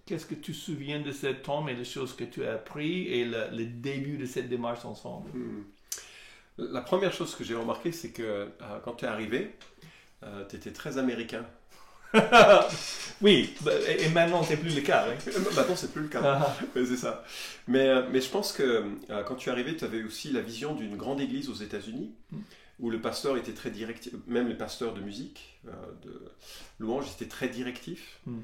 qu'est-ce 0.06 0.26
que 0.26 0.34
tu 0.34 0.52
te 0.52 0.56
souviens 0.56 1.00
de 1.00 1.12
ce 1.12 1.26
temps 1.28 1.66
et 1.68 1.74
les 1.74 1.84
choses 1.84 2.14
que 2.14 2.24
tu 2.24 2.44
as 2.44 2.54
appris 2.54 3.08
et 3.08 3.24
le, 3.24 3.48
le 3.52 3.64
début 3.66 4.16
de 4.18 4.26
cette 4.26 4.48
démarche 4.48 4.84
ensemble? 4.84 5.30
Hmm. 5.32 5.64
La 6.58 6.80
première 6.82 7.12
chose 7.12 7.34
que 7.34 7.44
j'ai 7.44 7.54
remarqué, 7.54 7.92
c'est 7.92 8.10
que 8.12 8.22
euh, 8.22 8.46
quand 8.84 8.92
tu 8.94 9.04
es 9.04 9.08
arrivé, 9.08 9.52
tu 10.48 10.56
étais 10.56 10.72
très 10.72 10.98
américain. 10.98 11.44
Oui, 13.22 13.54
bah, 13.60 13.70
et, 13.88 14.08
maintenant 14.08 14.42
c'est 14.42 14.56
plus 14.56 14.74
le 14.74 14.80
cas. 14.82 15.06
oui. 15.08 15.32
Euh, 15.36 15.50
Maintenant, 15.54 15.76
c'est 15.76 15.92
plus 15.92 16.02
le 16.02 16.08
cas. 16.08 16.20
Ah, 16.24 16.56
c'est 16.74 16.96
ça. 16.96 17.24
Mais, 17.68 17.88
euh, 17.88 18.02
mais 18.10 18.20
je 18.20 18.28
pense 18.28 18.52
que 18.52 18.84
euh, 19.10 19.22
quand 19.22 19.36
tu 19.36 19.48
es 19.48 19.52
arrivé, 19.52 19.76
tu 19.76 19.84
avais 19.84 20.02
aussi 20.02 20.32
la 20.32 20.40
vision 20.40 20.74
d'une 20.74 20.96
grande 20.96 21.20
église 21.20 21.48
aux 21.48 21.54
États-Unis, 21.54 22.12
Mm. 22.32 22.38
Où 22.82 22.90
le 22.90 23.00
pasteur 23.00 23.36
était 23.38 23.54
très 23.54 23.70
directif, 23.70 24.12
même 24.26 24.48
les 24.48 24.54
pasteurs 24.56 24.92
de 24.92 25.00
musique, 25.00 25.58
euh, 25.68 25.70
de 26.02 26.20
louange, 26.80 27.06
étaient 27.12 27.28
très 27.30 27.48
directifs. 27.48 28.18
Mm. 28.26 28.40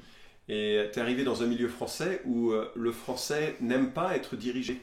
Et 0.49 0.89
tu 0.93 0.99
es 0.99 1.03
arrivé 1.03 1.25
dans 1.25 1.43
un 1.43 1.47
milieu 1.47 1.69
français 1.69 2.23
où 2.25 2.53
euh, 2.53 2.71
le 2.75 2.93
français 2.93 3.57
n'aime 3.61 3.93
pas 3.93 4.17
être 4.17 4.37
dirigé. 4.37 4.81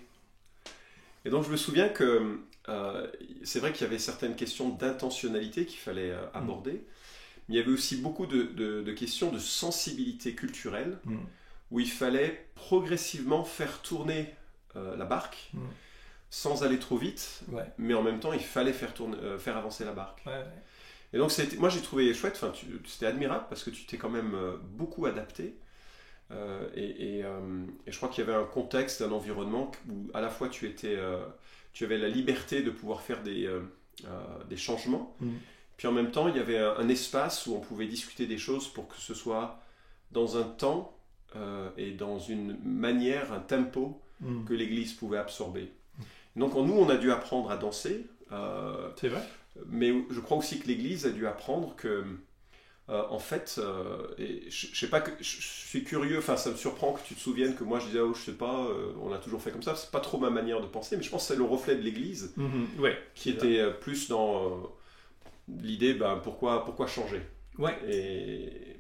Et 1.23 1.29
donc 1.31 1.43
je 1.45 1.49
me 1.49 1.57
souviens 1.57 1.89
que 1.89 2.37
euh, 2.69 3.07
c'est 3.43 3.59
vrai 3.59 3.71
qu'il 3.71 3.81
y 3.83 3.87
avait 3.87 3.97
certaines 3.97 4.35
questions 4.35 4.69
d'intentionnalité 4.69 5.65
qu'il 5.65 5.79
fallait 5.79 6.13
aborder, 6.35 6.83
mais 7.47 7.55
il 7.55 7.57
y 7.57 7.59
avait 7.59 7.71
aussi 7.71 7.95
beaucoup 7.97 8.27
de, 8.27 8.43
de- 8.43 8.81
de 8.83 8.91
questions 8.93 9.31
de 9.31 9.39
sensibilité 9.39 10.35
culturelle 10.35 10.99
Mm. 11.05 11.17
où 11.71 11.79
il 11.79 11.89
fallait 11.89 12.45
progressivement 12.55 13.43
faire 13.43 13.81
tourner 13.81 14.35
la 14.75 15.05
barque. 15.05 15.51
Sans 16.29 16.63
aller 16.63 16.79
trop 16.79 16.97
vite, 16.97 17.41
ouais, 17.49 17.65
mais 17.77 17.93
en 17.93 18.03
même 18.03 18.19
temps 18.19 18.33
il 18.33 18.39
fallait 18.39 18.73
faire, 18.73 18.93
tourner, 18.93 19.17
euh, 19.17 19.37
faire 19.37 19.57
avancer 19.57 19.85
la 19.85 19.93
barque. 19.93 20.23
ouais, 20.25 20.33
ouais. 20.33 20.63
Et 21.13 21.17
donc, 21.17 21.31
moi, 21.59 21.69
j'ai 21.69 21.79
trouvé 21.79 22.13
chouette, 22.13 22.33
enfin, 22.35 22.51
c'était 22.85 23.05
admirable 23.05 23.45
parce 23.47 23.63
que 23.63 23.69
tu 23.69 23.85
t'es 23.85 23.95
quand 23.95 24.09
même 24.09 24.35
beaucoup 24.73 25.05
adapté. 25.05 25.55
et, 26.75 27.23
je 27.87 27.95
crois 27.95 28.09
qu'il 28.09 28.25
y 28.25 28.27
avait 28.27 28.37
un 28.37 28.43
contexte, 28.43 29.01
un 29.01 29.11
environnement 29.13 29.71
où 29.89 30.09
à 30.13 30.19
la 30.19 30.29
fois 30.29 30.49
tu 30.49 30.65
étais, 30.67 30.97
tu 31.71 31.85
avais 31.85 31.97
la 31.97 32.09
liberté 32.09 32.63
de 32.63 32.69
pouvoir 32.69 33.01
faire 33.01 33.23
des, 33.23 33.49
des 34.49 34.57
changements, 34.57 35.15
mm. 35.21 35.29
puis 35.77 35.87
en 35.87 35.93
même 35.93 36.11
temps 36.11 36.27
il 36.27 36.35
y 36.35 36.39
avait 36.39 36.57
un, 36.57 36.89
espace 36.89 37.45
où 37.45 37.55
on 37.55 37.61
pouvait 37.61 37.87
discuter 37.87 38.25
des 38.25 38.39
choses 38.39 38.67
pour 38.67 38.89
que 38.89 38.97
ce 38.97 39.13
soit 39.13 39.61
dans 40.11 40.35
un 40.35 40.43
temps 40.43 40.97
et 41.77 41.91
dans 41.91 42.19
une 42.19 42.57
manière, 42.63 43.31
un 43.31 43.39
tempo 43.39 44.01
mm. 44.19 44.43
que 44.45 44.53
l'Église 44.53 44.93
pouvait 44.93 45.19
absorber. 45.19 45.71
Donc 46.35 46.55
nous, 46.55 46.73
on 46.73 46.89
a 46.89 46.97
dû 46.97 47.11
apprendre 47.11 47.49
à 47.51 47.57
danser. 47.57 48.05
Euh, 48.31 48.89
c'est 48.99 49.09
vrai. 49.09 49.21
Mais 49.67 49.93
je 50.09 50.19
crois 50.19 50.37
aussi 50.37 50.59
que 50.59 50.67
l'Église 50.67 51.05
a 51.05 51.09
dû 51.09 51.27
apprendre 51.27 51.75
que, 51.77 52.03
euh, 52.89 53.03
en 53.09 53.19
fait, 53.19 53.55
euh, 53.57 54.07
et 54.17 54.49
je, 54.49 54.75
sais 54.75 54.89
pas 54.89 54.99
que 54.99 55.11
je, 55.23 55.41
suis 55.41 55.83
curieux. 55.83 56.17
Enfin, 56.17 56.35
ça 56.35 56.51
me 56.51 56.55
surprend 56.55 56.93
que 56.93 57.07
tu 57.07 57.15
te 57.15 57.19
souviennes 57.19 57.55
que 57.55 57.63
moi 57.63 57.79
je 57.79 57.85
disais, 57.87 57.99
oh, 57.99 58.13
je 58.13 58.21
sais 58.21 58.33
pas, 58.33 58.67
on 59.01 59.13
a 59.13 59.17
toujours 59.17 59.41
fait 59.41 59.51
comme 59.51 59.63
ça. 59.63 59.75
C'est 59.75 59.91
pas 59.91 60.01
trop 60.01 60.17
ma 60.17 60.29
manière 60.29 60.61
de 60.61 60.67
penser, 60.67 60.97
mais 60.97 61.03
je 61.03 61.09
pense 61.09 61.23
que 61.23 61.33
c'est 61.33 61.39
le 61.39 61.45
reflet 61.45 61.75
de 61.75 61.81
l'Église, 61.81 62.33
mm-hmm. 62.37 62.79
ouais, 62.79 62.97
qui 63.13 63.29
était 63.29 63.71
plus 63.79 64.09
dans 64.09 64.69
l'idée, 65.47 65.93
ben 65.93 66.19
pourquoi, 66.21 66.65
pourquoi 66.65 66.87
changer. 66.87 67.21
Ouais. 67.57 67.77
Et 67.87 68.75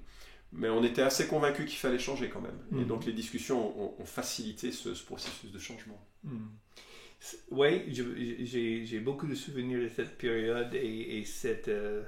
mais 0.57 0.69
on 0.69 0.83
était 0.83 1.01
assez 1.01 1.27
convaincus 1.27 1.65
qu'il 1.65 1.77
fallait 1.77 1.99
changer 1.99 2.29
quand 2.29 2.41
même. 2.41 2.57
Et 2.71 2.75
mm-hmm. 2.75 2.87
donc 2.87 3.05
les 3.05 3.13
discussions 3.13 3.99
ont, 3.99 4.05
facilité 4.05 4.71
ce, 4.71 4.89
processus 5.03 5.51
de 5.51 5.59
changement. 5.59 5.99
Mm. 6.23 6.37
Oui, 7.51 7.83
j'ai 7.89 8.99
beaucoup 8.99 9.27
de 9.27 9.35
souvenirs 9.35 9.79
de 9.79 9.89
cette 9.89 10.17
période 10.17 10.73
et, 10.73 11.23
cette, 11.25 11.67
euh, 11.67 12.03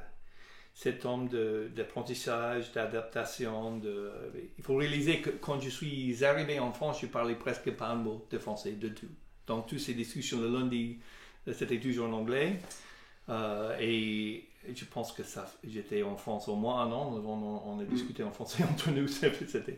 cet 0.73 1.05
homme 1.05 1.29
d'apprentissage, 1.75 2.71
d'adaptation. 2.73 3.77
De, 3.77 4.11
il 4.57 4.63
faut 4.63 4.75
réaliser 4.75 5.19
que 5.21 5.29
quand 5.29 5.59
je 5.59 5.69
suis 5.69 6.23
arrivé 6.23 6.59
en 6.59 6.71
France, 6.71 6.99
je 7.01 7.07
parlais 7.07 7.35
presque 7.35 7.71
pas 7.71 7.87
un 7.87 7.95
mot 7.95 8.27
de 8.29 8.37
français, 8.37 8.73
de 8.73 8.89
tout. 8.89 9.07
Donc, 9.47 9.67
toutes 9.67 9.79
ces 9.79 9.93
discussions 9.93 10.41
le 10.41 10.51
lundi, 10.51 10.99
c'était 11.53 11.79
toujours 11.79 12.09
en 12.09 12.13
anglais. 12.13 12.59
Euh, 13.29 13.77
et 13.79 14.47
je 14.73 14.85
pense 14.85 15.11
que 15.11 15.23
ça, 15.23 15.51
j'étais 15.67 16.03
en 16.03 16.15
France 16.15 16.47
au 16.47 16.55
moins 16.55 16.83
un 16.83 16.91
an, 16.91 17.13
on, 17.25 17.61
on 17.65 17.79
a 17.79 17.83
discuté 17.83 18.23
en 18.23 18.31
français 18.31 18.63
entre 18.71 18.91
nous, 18.91 19.07
c'était 19.07 19.77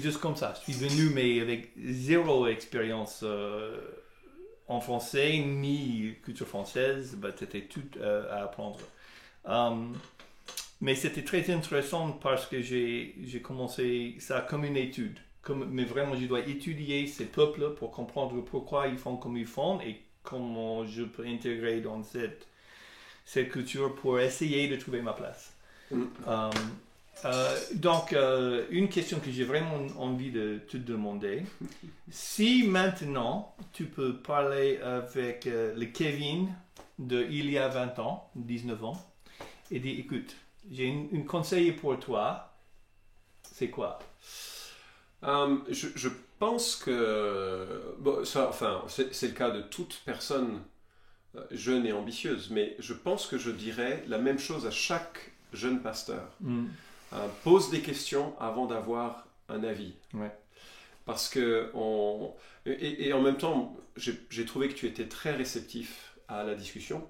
juste 0.00 0.18
comme 0.18 0.36
ça. 0.36 0.54
Je 0.66 0.72
suis 0.72 0.88
venu, 0.88 1.10
mais 1.14 1.40
avec 1.40 1.70
zéro 1.76 2.46
expérience. 2.46 3.20
Euh, 3.22 3.78
en 4.70 4.80
français 4.80 5.36
ni 5.38 6.14
culture 6.22 6.46
française, 6.46 7.16
bah, 7.16 7.30
c'était 7.36 7.62
tout 7.62 7.82
euh, 7.96 8.32
à 8.32 8.44
apprendre. 8.44 8.78
Um, 9.44 9.94
mais 10.80 10.94
c'était 10.94 11.24
très 11.24 11.50
intéressant 11.50 12.12
parce 12.12 12.46
que 12.46 12.62
j'ai 12.62 13.42
commencé 13.42 14.14
ça 14.20 14.40
comme 14.40 14.64
une 14.64 14.76
étude. 14.76 15.18
Comme, 15.42 15.68
mais 15.70 15.84
vraiment, 15.84 16.14
je 16.14 16.24
dois 16.26 16.40
étudier 16.40 17.06
ces 17.08 17.24
peuples 17.24 17.74
pour 17.74 17.90
comprendre 17.90 18.40
pourquoi 18.42 18.86
ils 18.86 18.98
font 18.98 19.16
comme 19.16 19.36
ils 19.36 19.46
font 19.46 19.80
et 19.80 20.00
comment 20.22 20.86
je 20.86 21.02
peux 21.02 21.26
intégrer 21.26 21.80
dans 21.80 22.04
cette, 22.04 22.46
cette 23.24 23.48
culture 23.48 23.94
pour 23.96 24.20
essayer 24.20 24.68
de 24.68 24.76
trouver 24.76 25.02
ma 25.02 25.14
place. 25.14 25.52
Mm. 25.90 26.02
Um, 26.28 26.50
euh, 27.24 27.58
donc, 27.74 28.12
euh, 28.12 28.66
une 28.70 28.88
question 28.88 29.20
que 29.20 29.30
j'ai 29.30 29.44
vraiment 29.44 29.86
envie 29.98 30.30
de 30.30 30.60
te 30.68 30.76
demander. 30.76 31.44
Si 32.12 32.64
maintenant 32.64 33.54
tu 33.72 33.84
peux 33.84 34.16
parler 34.16 34.78
avec 34.78 35.46
euh, 35.46 35.72
le 35.76 35.86
Kevin 35.86 36.52
de 36.98 37.24
il 37.30 37.48
y 37.48 37.56
a 37.56 37.68
20 37.68 38.00
ans, 38.00 38.28
19 38.34 38.84
ans, 38.84 39.12
et 39.70 39.78
dire 39.78 39.96
écoute, 39.96 40.34
j'ai 40.72 40.86
une, 40.86 41.24
conseil 41.24 41.70
pour 41.70 42.00
toi, 42.00 42.52
c'est 43.42 43.70
quoi? 43.70 44.00
Je, 45.22 45.86
je, 45.94 46.08
pense 46.40 46.74
que. 46.74 47.94
Bon, 48.00 48.24
ça, 48.24 48.48
enfin, 48.48 48.82
c'est 48.88 49.28
le 49.28 49.34
cas 49.34 49.50
de 49.50 49.62
toute 49.62 50.02
personne 50.04 50.62
jeune 51.52 51.86
et 51.86 51.92
ambitieuse, 51.92 52.50
mais 52.50 52.74
je 52.80 52.92
pense 52.92 53.28
que 53.28 53.38
je 53.38 53.52
dirais 53.52 54.02
la 54.08 54.18
même 54.18 54.40
chose 54.40 54.66
à 54.66 54.72
chaque 54.72 55.30
jeune 55.52 55.80
pasteur. 55.80 56.28
Mm. 56.40 56.66
Euh, 57.12 57.26
pose 57.42 57.70
des 57.70 57.80
questions 57.80 58.38
avant 58.38 58.66
d'avoir 58.66 59.26
un 59.48 59.64
avis. 59.64 59.94
Parce 61.06 61.28
que 61.28 61.70
on... 61.74 62.34
et, 62.66 63.12
en 63.12 63.20
même 63.20 63.36
temps, 63.36 63.76
j'ai 63.96 64.44
trouvé 64.44 64.68
que 64.68 64.74
tu 64.74 64.86
étais 64.86 65.08
très 65.08 65.32
réceptif 65.32 66.14
à 66.28 66.44
la 66.44 66.54
discussion, 66.54 67.08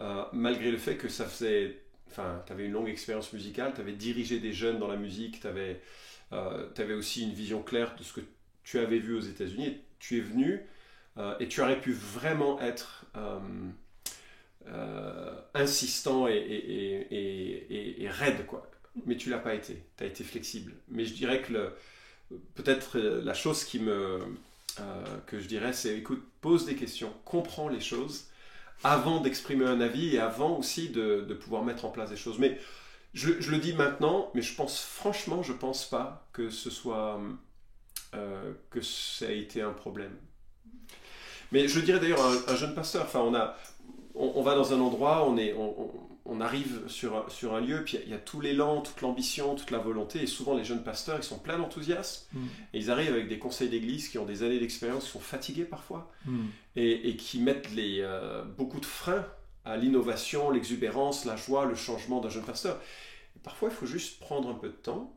euh, 0.00 0.24
malgré 0.32 0.70
le 0.70 0.76
fait 0.76 0.96
que 0.96 1.08
ça 1.08 1.24
faisait, 1.24 1.80
enfin, 2.10 2.42
tu 2.46 2.52
avais 2.52 2.66
une 2.66 2.72
longue 2.72 2.88
expérience 2.88 3.32
musicale, 3.32 3.72
tu 3.74 3.80
avais 3.80 3.92
dirigé 3.92 4.38
des 4.38 4.52
jeunes 4.52 4.78
dans 4.78 4.88
la 4.88 4.96
musique, 4.96 5.40
tu 5.40 5.46
avais, 5.46 5.80
euh, 6.32 6.68
avais, 6.76 6.94
aussi 6.94 7.22
une 7.22 7.32
vision 7.32 7.62
claire 7.62 7.96
de 7.96 8.02
ce 8.02 8.12
que 8.12 8.20
tu 8.64 8.78
avais 8.78 8.98
vu 8.98 9.14
aux 9.14 9.20
États-Unis. 9.20 9.80
Tu 9.98 10.18
es 10.18 10.20
venu 10.20 10.60
et 11.40 11.46
tu 11.46 11.60
aurais 11.60 11.78
pu 11.78 11.92
vraiment 11.92 12.58
être 12.60 13.04
insistant 15.54 16.26
et, 16.26 16.32
et, 16.32 18.02
et, 18.02 18.08
raide, 18.08 18.46
quoi 18.46 18.71
mais 19.06 19.16
tu 19.16 19.30
l'as 19.30 19.38
pas 19.38 19.54
été. 19.54 19.82
Tu 19.96 20.04
as 20.04 20.06
été 20.06 20.24
flexible. 20.24 20.72
Mais 20.88 21.04
je 21.04 21.14
dirais 21.14 21.42
que 21.42 21.72
peut-être 22.54 22.98
euh, 22.98 23.22
la 23.24 23.34
chose 23.34 23.64
qui 23.64 23.78
me, 23.78 24.20
euh, 24.80 25.04
que 25.26 25.40
je 25.40 25.46
dirais, 25.46 25.72
c'est 25.72 25.96
écoute, 25.96 26.22
pose 26.40 26.66
des 26.66 26.76
questions, 26.76 27.12
comprends 27.24 27.68
les 27.68 27.80
choses 27.80 28.26
avant 28.84 29.20
d'exprimer 29.20 29.66
un 29.66 29.80
avis 29.80 30.16
et 30.16 30.18
avant 30.18 30.58
aussi 30.58 30.88
de, 30.88 31.36
pouvoir 31.40 31.62
mettre 31.62 31.84
en 31.84 31.90
place 31.90 32.10
des 32.10 32.16
choses. 32.16 32.38
Mais 32.38 32.58
je, 33.14 33.28
le 33.50 33.58
dis 33.58 33.74
maintenant, 33.74 34.30
mais 34.34 34.42
je 34.42 34.54
pense 34.54 34.80
franchement, 34.80 35.42
je 35.42 35.52
pense 35.52 35.88
pas 35.88 36.26
que 36.32 36.50
ce 36.50 36.68
soit 36.70 37.20
euh, 38.14 38.52
que 38.70 38.80
ça 38.80 39.26
a 39.26 39.30
été 39.30 39.62
un 39.62 39.72
problème. 39.72 40.16
Mais 41.52 41.68
je 41.68 41.80
dirais 41.80 42.00
d'ailleurs 42.00 42.24
un, 42.24 42.52
un, 42.52 42.56
jeune 42.56 42.74
pasteur. 42.74 43.04
Enfin, 43.04 43.20
on 43.20 43.34
a, 43.34 43.56
on, 44.14 44.42
va 44.42 44.54
dans 44.54 44.72
un 44.72 44.80
endroit, 44.80 45.28
on 45.28 45.36
est, 45.36 45.54
arrive 46.40 46.82
sur, 46.88 47.30
sur 47.30 47.54
un 47.54 47.60
lieu, 47.60 47.82
puis 47.84 47.98
il 48.04 48.10
y, 48.10 48.14
a 48.14 48.18
tout 48.18 48.40
l'élan, 48.40 48.80
toute 48.80 49.00
l'ambition, 49.00 49.54
toute 49.54 49.70
la 49.70 49.78
volonté, 49.78 50.22
et 50.22 50.26
souvent 50.26 50.56
les 50.56 50.64
jeunes 50.64 50.84
pasteurs, 50.84 51.16
ils 51.18 51.24
sont 51.24 51.38
pleins 51.38 51.58
d'enthousiasme, 51.58 52.26
mm. 52.32 52.46
et 52.74 52.78
ils 52.78 52.90
arrivent 52.90 53.12
avec 53.12 53.28
des 53.28 53.38
conseils 53.38 53.68
d'église 53.68 54.08
qui 54.08 54.18
ont 54.18 54.24
des 54.24 54.42
années 54.42 54.58
d'expérience, 54.58 55.04
qui 55.04 55.10
sont 55.10 55.20
fatigués 55.20 55.64
parfois, 55.64 56.10
mm. 56.24 56.46
et, 56.76 57.16
qui 57.16 57.40
mettent 57.40 57.72
les, 57.72 58.00
euh, 58.00 58.44
beaucoup 58.44 58.80
de 58.80 58.86
freins 58.86 59.26
à 59.64 59.76
l'innovation, 59.76 60.50
l'exubérance, 60.50 61.24
la 61.24 61.36
joie, 61.36 61.64
le 61.64 61.74
changement 61.74 62.20
d'un 62.20 62.30
jeune 62.30 62.44
pasteur. 62.44 62.80
parfois, 63.42 63.68
il 63.70 63.74
faut 63.74 63.86
juste 63.86 64.20
prendre 64.20 64.48
un 64.48 64.54
peu 64.54 64.68
de 64.68 64.74
temps 64.74 65.16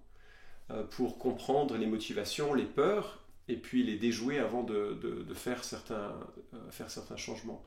euh, 0.72 0.84
pour 0.84 1.18
comprendre 1.18 1.78
les 1.78 1.88
motivations, 1.88 2.54
les 2.54 2.66
peurs, 2.66 3.20
et 3.48 3.58
puis 3.58 3.84
les 3.84 3.96
déjouer 3.96 4.40
avant 4.40 4.64
de, 4.64 5.00
de, 5.02 5.34
faire, 5.36 5.64
certains, 5.64 6.16
euh, 6.54 6.72
faire 6.72 6.90
certains 6.90 7.18
changements 7.18 7.64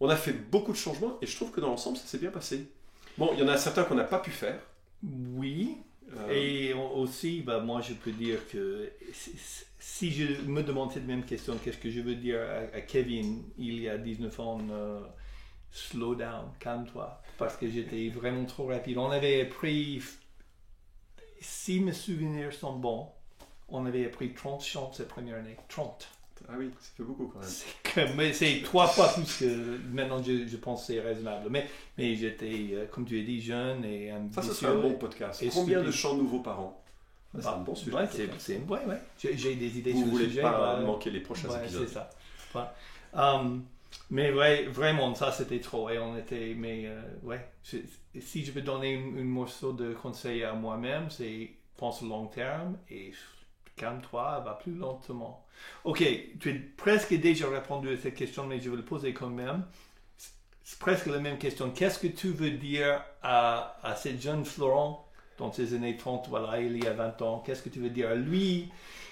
on 0.00 0.08
a 0.08 0.16
fait 0.16 0.32
beaucoup 0.32 0.72
de 0.72 0.76
changements 0.76 1.18
et 1.20 1.26
je 1.26 1.36
trouve 1.36 1.50
que 1.50 1.60
dans 1.60 1.68
l'ensemble, 1.68 1.98
ça 1.98 2.06
s'est 2.06 2.18
bien 2.18 2.30
passé. 2.30 2.66
Bon, 3.18 3.30
il 3.34 3.40
y 3.40 3.42
en 3.42 3.48
a 3.48 3.56
certains 3.58 3.84
qu'on 3.84 3.94
n'a 3.94 4.04
pas 4.04 4.18
pu 4.18 4.30
faire. 4.30 4.58
Oui. 5.02 5.76
Euh, 6.16 6.30
et 6.30 6.72
aussi, 6.72 7.42
bah, 7.42 7.60
moi, 7.60 7.80
je 7.80 7.94
peux 7.94 8.10
dire 8.10 8.38
que 8.48 8.90
si 9.78 10.10
je 10.10 10.42
me 10.42 10.62
demande 10.62 10.92
cette 10.92 11.06
même 11.06 11.24
question, 11.24 11.56
qu'est-ce 11.62 11.78
que 11.78 11.90
je 11.90 12.00
veux 12.00 12.14
dire 12.14 12.40
à, 12.74 12.80
Kevin 12.80 13.44
il 13.58 13.80
y 13.80 13.88
a 13.88 13.98
19 13.98 14.40
ans, 14.40 14.58
euh, 14.70 15.00
slow 15.70 16.14
down, 16.14 16.50
calme-toi, 16.58 17.22
parce 17.38 17.56
que 17.56 17.68
j'étais 17.68 18.08
vraiment 18.08 18.44
trop 18.44 18.66
rapide. 18.66 18.98
On 18.98 19.10
avait 19.10 19.44
pris, 19.44 20.02
si 21.40 21.80
mes 21.80 21.92
souvenirs 21.92 22.52
sont 22.52 22.76
bons, 22.76 23.08
on 23.68 23.86
avait 23.86 24.06
appris 24.06 24.32
30 24.32 24.62
chants 24.62 24.92
cette 24.92 25.08
première 25.08 25.36
année. 25.36 25.56
30. 25.68 26.08
Ah 26.48 26.54
oui, 26.58 26.70
ça 26.78 26.90
fait 26.96 27.02
beaucoup 27.02 27.26
quand 27.26 27.40
même. 27.40 28.16
mais 28.16 28.32
c'est 28.32 28.62
trois 28.62 28.86
fois 28.86 29.08
plus 29.12 29.38
que 29.38 29.78
maintenant 29.92 30.22
je, 30.22 30.46
je 30.46 30.56
pense 30.56 30.86
c'est 30.86 31.00
raisonnable. 31.00 31.48
Mais, 31.50 31.68
mais 31.96 32.14
j'étais, 32.14 32.70
euh, 32.72 32.86
comme 32.86 33.04
tu 33.04 33.18
as 33.20 33.22
dit, 33.22 33.40
jeune 33.40 33.84
et 33.84 34.12
ambitieux. 34.12 34.42
Ça, 34.42 34.48
ce 34.48 34.54
serait 34.54 34.72
un 34.72 34.80
bon 34.80 34.94
podcast. 34.94 35.44
Combien 35.52 35.82
de 35.82 35.90
chants 35.90 36.14
nouveaux 36.14 36.40
par 36.40 36.60
an? 36.60 36.82
C'est 37.38 37.46
un 37.46 37.58
bon 37.58 37.74
sujet. 37.74 37.94
Ouais, 37.94 38.08
c'est, 38.38 38.56
ouais, 38.56 38.84
ouais. 38.86 39.00
J'ai, 39.16 39.54
des 39.54 39.78
idées 39.78 39.92
Vous 39.92 40.04
sur 40.04 40.18
le 40.18 40.24
sujet. 40.24 40.42
Vous 40.42 40.48
voulez 40.48 40.58
pas 40.58 40.80
manquer 40.80 41.10
les 41.10 41.20
prochains 41.20 41.48
ouais, 41.48 41.62
épisodes. 41.62 41.86
c'est 41.86 41.94
ça. 41.94 42.74
Um, 43.12 43.64
mais 44.10 44.32
ouais, 44.32 44.64
vraiment, 44.64 45.14
ça 45.14 45.30
c'était 45.30 45.60
trop. 45.60 45.88
Et 45.90 45.98
on 45.98 46.16
était, 46.16 46.54
mais 46.56 46.86
euh, 46.86 47.00
ouais, 47.22 47.44
si 47.62 48.44
je 48.44 48.50
veux 48.50 48.62
donner 48.62 48.96
un 48.96 49.22
morceau 49.22 49.72
de 49.72 49.94
conseil 49.94 50.42
à 50.42 50.52
moi-même, 50.54 51.10
c'est 51.10 51.50
pense 51.80 52.02
long 52.02 52.26
terme 52.26 52.76
et 52.90 53.12
calme-toi, 53.80 54.42
va 54.44 54.54
plus 54.54 54.74
lentement. 54.74 55.44
Ok, 55.84 56.04
tu 56.38 56.50
as 56.50 56.54
presque 56.76 57.14
déjà 57.14 57.48
répondu 57.48 57.88
à 57.88 57.96
cette 57.96 58.14
question, 58.14 58.46
mais 58.46 58.60
je 58.60 58.68
vais 58.68 58.76
le 58.76 58.84
poser 58.84 59.14
quand 59.14 59.30
même. 59.30 59.64
C'est 60.62 60.78
presque 60.78 61.06
la 61.06 61.18
même 61.18 61.38
question. 61.38 61.70
Qu'est-ce 61.70 61.98
que 61.98 62.06
tu 62.06 62.28
veux 62.28 62.50
dire 62.50 63.02
à, 63.22 63.78
à 63.82 63.96
cette 63.96 64.20
jeune 64.20 64.44
Florent 64.44 65.08
dans 65.38 65.50
ses 65.50 65.74
années 65.74 65.96
30, 65.96 66.28
voilà, 66.28 66.60
il 66.60 66.82
y 66.82 66.86
a 66.86 66.92
20 66.92 67.22
ans? 67.22 67.42
Qu'est-ce 67.44 67.62
que 67.62 67.70
tu 67.70 67.80
veux 67.80 67.90
dire 67.90 68.10
à 68.10 68.14
lui 68.14 68.70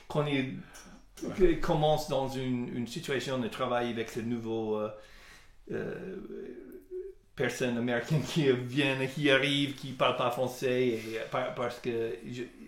quand 0.09 0.27
il 0.27 1.61
commence 1.61 2.09
dans 2.09 2.29
une, 2.29 2.87
situation 2.87 3.39
de 3.39 3.49
travail 3.49 3.91
avec 3.91 4.11
ce 4.11 4.21
nouveau 4.21 4.77
euh, 4.77 4.89
euh, 5.71 6.17
personnes 7.37 7.77
américaines 7.77 8.23
qui 8.23 8.51
viennent, 8.51 9.09
qui 9.09 9.31
arrivent, 9.31 9.75
qui 9.75 9.93
parlent 9.93 10.17
pas 10.17 10.31
français, 10.31 10.87
et, 10.89 11.03
parce 11.31 11.79
que 11.81 12.15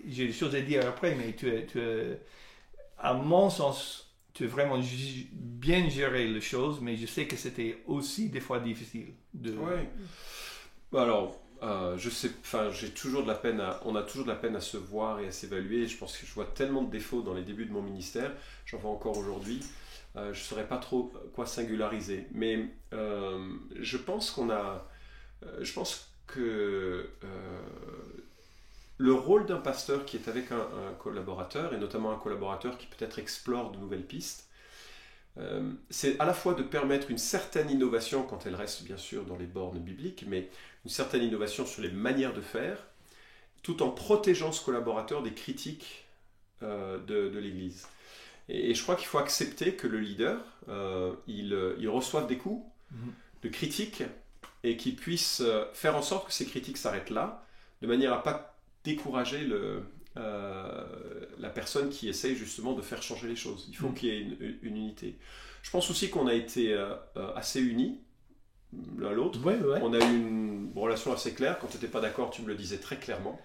j'ai 0.06 0.26
des 0.26 0.32
choses 0.32 0.54
à 0.54 0.60
dire 0.60 0.86
après, 0.86 1.14
mais 1.14 1.34
tu, 1.34 1.50
tu 1.66 1.80
à 2.98 3.14
mon 3.14 3.50
sens, 3.50 4.14
tu 4.34 4.44
as 4.44 4.46
vraiment 4.48 4.80
bien 5.32 5.88
géré 5.88 6.26
les 6.28 6.40
choses, 6.40 6.80
mais 6.80 6.96
je 6.96 7.06
sais 7.06 7.26
que 7.26 7.36
c'était 7.36 7.78
aussi 7.86 8.28
des 8.28 8.40
fois 8.40 8.60
difficile. 8.60 9.12
De... 9.34 9.52
Oui. 9.52 9.88
Bah 10.92 11.02
alors, 11.02 11.40
euh, 11.62 11.96
je 11.98 12.10
sais, 12.10 12.30
enfin, 12.40 12.70
j'ai 12.70 12.90
toujours 12.90 13.22
de 13.22 13.28
la 13.28 13.34
peine 13.34 13.60
à, 13.60 13.80
on 13.84 13.94
a 13.96 14.02
toujours 14.02 14.24
de 14.24 14.30
la 14.30 14.36
peine 14.36 14.56
à 14.56 14.60
se 14.60 14.76
voir 14.76 15.20
et 15.20 15.28
à 15.28 15.32
s'évaluer. 15.32 15.86
Je 15.86 15.96
pense 15.96 16.16
que 16.16 16.26
je 16.26 16.32
vois 16.32 16.46
tellement 16.46 16.82
de 16.82 16.90
défauts 16.90 17.22
dans 17.22 17.34
les 17.34 17.42
débuts 17.42 17.66
de 17.66 17.72
mon 17.72 17.82
ministère, 17.82 18.32
j'en 18.66 18.78
vois 18.78 18.90
encore 18.90 19.16
aujourd'hui. 19.16 19.60
Euh, 20.16 20.32
je 20.32 20.40
ne 20.40 20.44
saurais 20.44 20.66
pas 20.66 20.78
trop 20.78 21.12
quoi 21.34 21.46
singulariser, 21.46 22.26
mais 22.32 22.66
euh, 22.92 23.48
je 23.78 23.96
pense 23.96 24.30
qu'on 24.30 24.50
a, 24.50 24.88
je 25.60 25.72
pense 25.72 26.12
que 26.26 27.08
le 29.00 29.14
rôle 29.14 29.46
d'un 29.46 29.56
pasteur 29.56 30.04
qui 30.04 30.18
est 30.18 30.28
avec 30.28 30.52
un, 30.52 30.92
collaborateur, 30.98 31.72
et 31.72 31.78
notamment 31.78 32.12
un 32.12 32.18
collaborateur 32.18 32.76
qui 32.76 32.86
peut-être 32.86 33.18
explore 33.18 33.72
de 33.72 33.78
nouvelles 33.78 34.06
pistes, 34.06 34.50
c'est 35.88 36.20
à 36.20 36.26
la 36.26 36.34
fois 36.34 36.52
de 36.52 36.62
permettre 36.62 37.10
une 37.10 37.16
certaine 37.16 37.70
innovation 37.70 38.24
quand 38.24 38.44
elle 38.44 38.54
reste 38.54 38.82
bien 38.82 38.98
sûr 38.98 39.24
dans 39.24 39.38
les 39.38 39.46
bornes 39.46 39.78
bibliques, 39.78 40.26
mais 40.28 40.50
une 40.84 40.90
certaine 40.90 41.22
innovation 41.22 41.64
sur 41.64 41.80
les 41.80 41.90
manières 41.90 42.34
de 42.34 42.42
faire, 42.42 42.76
tout 43.62 43.82
en 43.82 43.90
protégeant 43.90 44.52
ce 44.52 44.62
collaborateur 44.62 45.22
des 45.22 45.32
critiques 45.32 46.06
euh, 46.62 46.98
de, 46.98 47.38
l'Église. 47.38 47.86
Et, 48.50 48.74
je 48.74 48.82
crois 48.82 48.96
qu'il 48.96 49.06
faut 49.06 49.18
accepter 49.18 49.76
que 49.76 49.86
le 49.86 49.98
leader, 49.98 50.38
euh, 50.68 51.14
il, 51.26 51.58
il, 51.78 51.88
reçoive 51.88 52.26
des 52.26 52.36
coups 52.36 52.62
mhm. 52.90 53.12
de 53.42 53.48
critiques 53.48 54.02
et 54.62 54.76
qu'il 54.76 54.96
puisse 54.96 55.40
euh, 55.40 55.64
faire 55.72 55.96
en 55.96 56.02
sorte 56.02 56.26
que 56.26 56.34
ces 56.34 56.44
critiques 56.44 56.76
s'arrêtent 56.76 57.08
là, 57.08 57.46
de 57.80 57.86
manière 57.86 58.12
à 58.12 58.22
pas 58.22 58.59
décourager 58.84 59.40
le, 59.40 59.82
la 60.16 61.50
personne 61.50 61.90
qui 61.90 62.08
essaye 62.08 62.36
justement 62.36 62.74
de 62.74 62.82
faire 62.82 63.02
changer 63.02 63.28
les 63.28 63.36
choses. 63.36 63.66
Il 63.68 63.76
faut 63.76 63.88
mhm. 63.88 63.94
qu'il 63.94 64.08
y 64.08 64.12
ait 64.12 64.20
une, 64.20 64.58
une, 64.62 64.76
unité. 64.76 65.16
Je 65.62 65.70
pense 65.70 65.90
aussi 65.90 66.10
qu'on 66.10 66.26
a 66.26 66.34
été 66.34 66.74
assez 67.36 67.60
unis 67.60 68.00
l'un 68.98 69.12
l'autre. 69.12 69.38
On 69.82 69.92
a 69.92 69.98
eu 69.98 70.16
une 70.16 70.72
relation 70.74 71.12
assez 71.12 71.32
claire. 71.32 71.58
Quand 71.58 71.66
tu 71.66 71.74
n'étais 71.74 71.88
pas 71.88 72.00
d'accord, 72.00 72.30
tu 72.30 72.42
me 72.42 72.48
le 72.48 72.54
disais 72.54 72.78
très 72.78 72.96
clairement. 72.96 73.40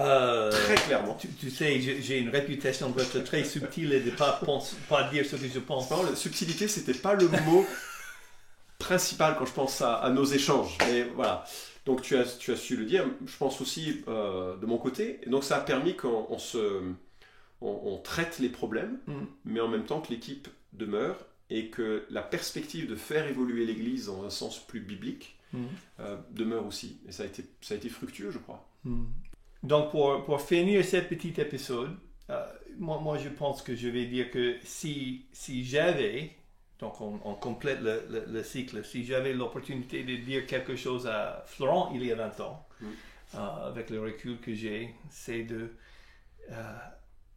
Euh, 0.00 0.50
très 0.50 0.74
clairement. 0.74 1.16
Tu, 1.38 1.50
sais, 1.50 1.80
j'ai 1.80 2.18
une 2.18 2.30
réputation 2.30 2.90
d'être 2.90 3.22
très 3.22 3.44
subtil 3.44 3.92
et 3.92 4.00
de 4.00 4.10
ne 4.10 4.16
pas, 4.16 4.40
pas 4.88 5.04
dire 5.10 5.24
ce 5.24 5.36
que 5.36 5.46
je 5.46 5.58
pense. 5.60 5.90
Non, 5.90 6.02
la 6.02 6.16
subtilité, 6.16 6.66
c'était 6.66 6.94
pas 6.94 7.14
le 7.14 7.28
mot 7.28 7.64
principal 8.78 9.36
quand 9.38 9.46
je 9.46 9.52
pense 9.52 9.80
à, 9.82 10.10
nos 10.10 10.24
échanges. 10.24 10.76
Mais 10.80 11.04
voilà. 11.04 11.44
Donc 11.86 12.02
tu 12.02 12.16
as, 12.16 12.38
tu 12.38 12.52
as 12.52 12.56
su 12.56 12.76
le 12.76 12.84
dire. 12.84 13.04
Je 13.26 13.36
pense 13.36 13.60
aussi 13.60 14.02
euh, 14.08 14.56
de 14.56 14.66
mon 14.66 14.78
côté. 14.78 15.20
Et 15.22 15.30
donc 15.30 15.44
ça 15.44 15.58
a 15.58 15.60
permis 15.60 15.96
qu'on 15.96 16.38
se, 16.38 16.82
on, 17.60 17.98
traite 17.98 18.38
les 18.38 18.48
problèmes, 18.48 18.98
mm. 19.06 19.24
mais 19.44 19.60
en 19.60 19.68
même 19.68 19.84
temps 19.84 20.00
que 20.00 20.10
l'équipe 20.10 20.48
demeure 20.72 21.16
et 21.50 21.68
que 21.68 22.06
la 22.10 22.22
perspective 22.22 22.88
de 22.88 22.96
faire 22.96 23.26
évoluer 23.26 23.66
l'Église 23.66 24.06
dans 24.06 24.24
un 24.24 24.30
sens 24.30 24.58
plus 24.58 24.80
biblique 24.80 25.36
mm. 25.52 25.64
euh, 26.00 26.16
demeure 26.30 26.66
aussi. 26.66 27.00
Et 27.06 27.12
ça 27.12 27.24
a 27.24 27.26
été, 27.26 27.44
ça 27.60 27.74
a 27.74 27.76
été 27.76 27.88
fructueux, 27.88 28.30
je 28.30 28.38
crois. 28.38 28.66
Mm. 28.84 29.04
Donc, 29.62 29.90
pour, 29.90 30.24
pour, 30.24 30.40
finir 30.42 30.84
cet 30.84 31.08
petit 31.08 31.40
épisode, 31.40 31.96
euh, 32.30 32.46
moi, 32.78 33.00
moi, 33.00 33.18
je 33.18 33.28
pense 33.28 33.62
que 33.62 33.74
je 33.74 33.88
vais 33.88 34.06
dire 34.06 34.30
que 34.30 34.56
si, 34.62 35.26
si 35.32 35.64
j'avais, 35.64 36.36
donc 36.84 37.00
on, 37.00 37.34
complète 37.34 37.80
le, 37.80 38.26
le, 38.28 38.42
cycle, 38.42 38.84
si 38.84 39.04
j'avais 39.04 39.32
l'opportunité 39.32 40.04
de 40.04 40.16
dire 40.16 40.46
quelque 40.46 40.76
chose 40.76 41.06
à 41.06 41.42
Florent 41.46 41.90
il 41.94 42.04
y 42.04 42.12
a 42.12 42.14
20 42.14 42.40
ans, 42.40 42.66
mm. 42.80 42.86
euh, 43.36 43.68
avec 43.68 43.88
le 43.88 44.00
recul 44.00 44.38
que 44.38 44.54
j'ai, 44.54 44.94
c'est 45.10 45.44
de 45.44 45.70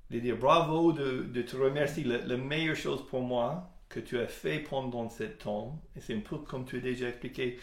de 0.10 0.20
dire 0.20 0.36
bravo, 0.36 0.92
de, 0.92 1.24
de 1.24 1.42
te 1.42 1.56
remercier. 1.56 2.04
la 2.04 2.38
meilleure 2.38 2.76
chose 2.76 3.06
pour 3.08 3.22
moi, 3.22 3.70
que 3.90 4.00
tu 4.00 4.20
as 4.20 4.28
fait 4.28 4.60
pendant 4.60 5.10
ce 5.10 5.24
temps, 5.24 5.82
et 5.96 6.02
c'est 6.02 6.14
un 6.14 6.20
peu 6.20 6.38
comme 6.40 6.66
tu 6.66 6.78
as 6.78 6.82
déjà 6.82 7.08
expliqué, 7.08 7.58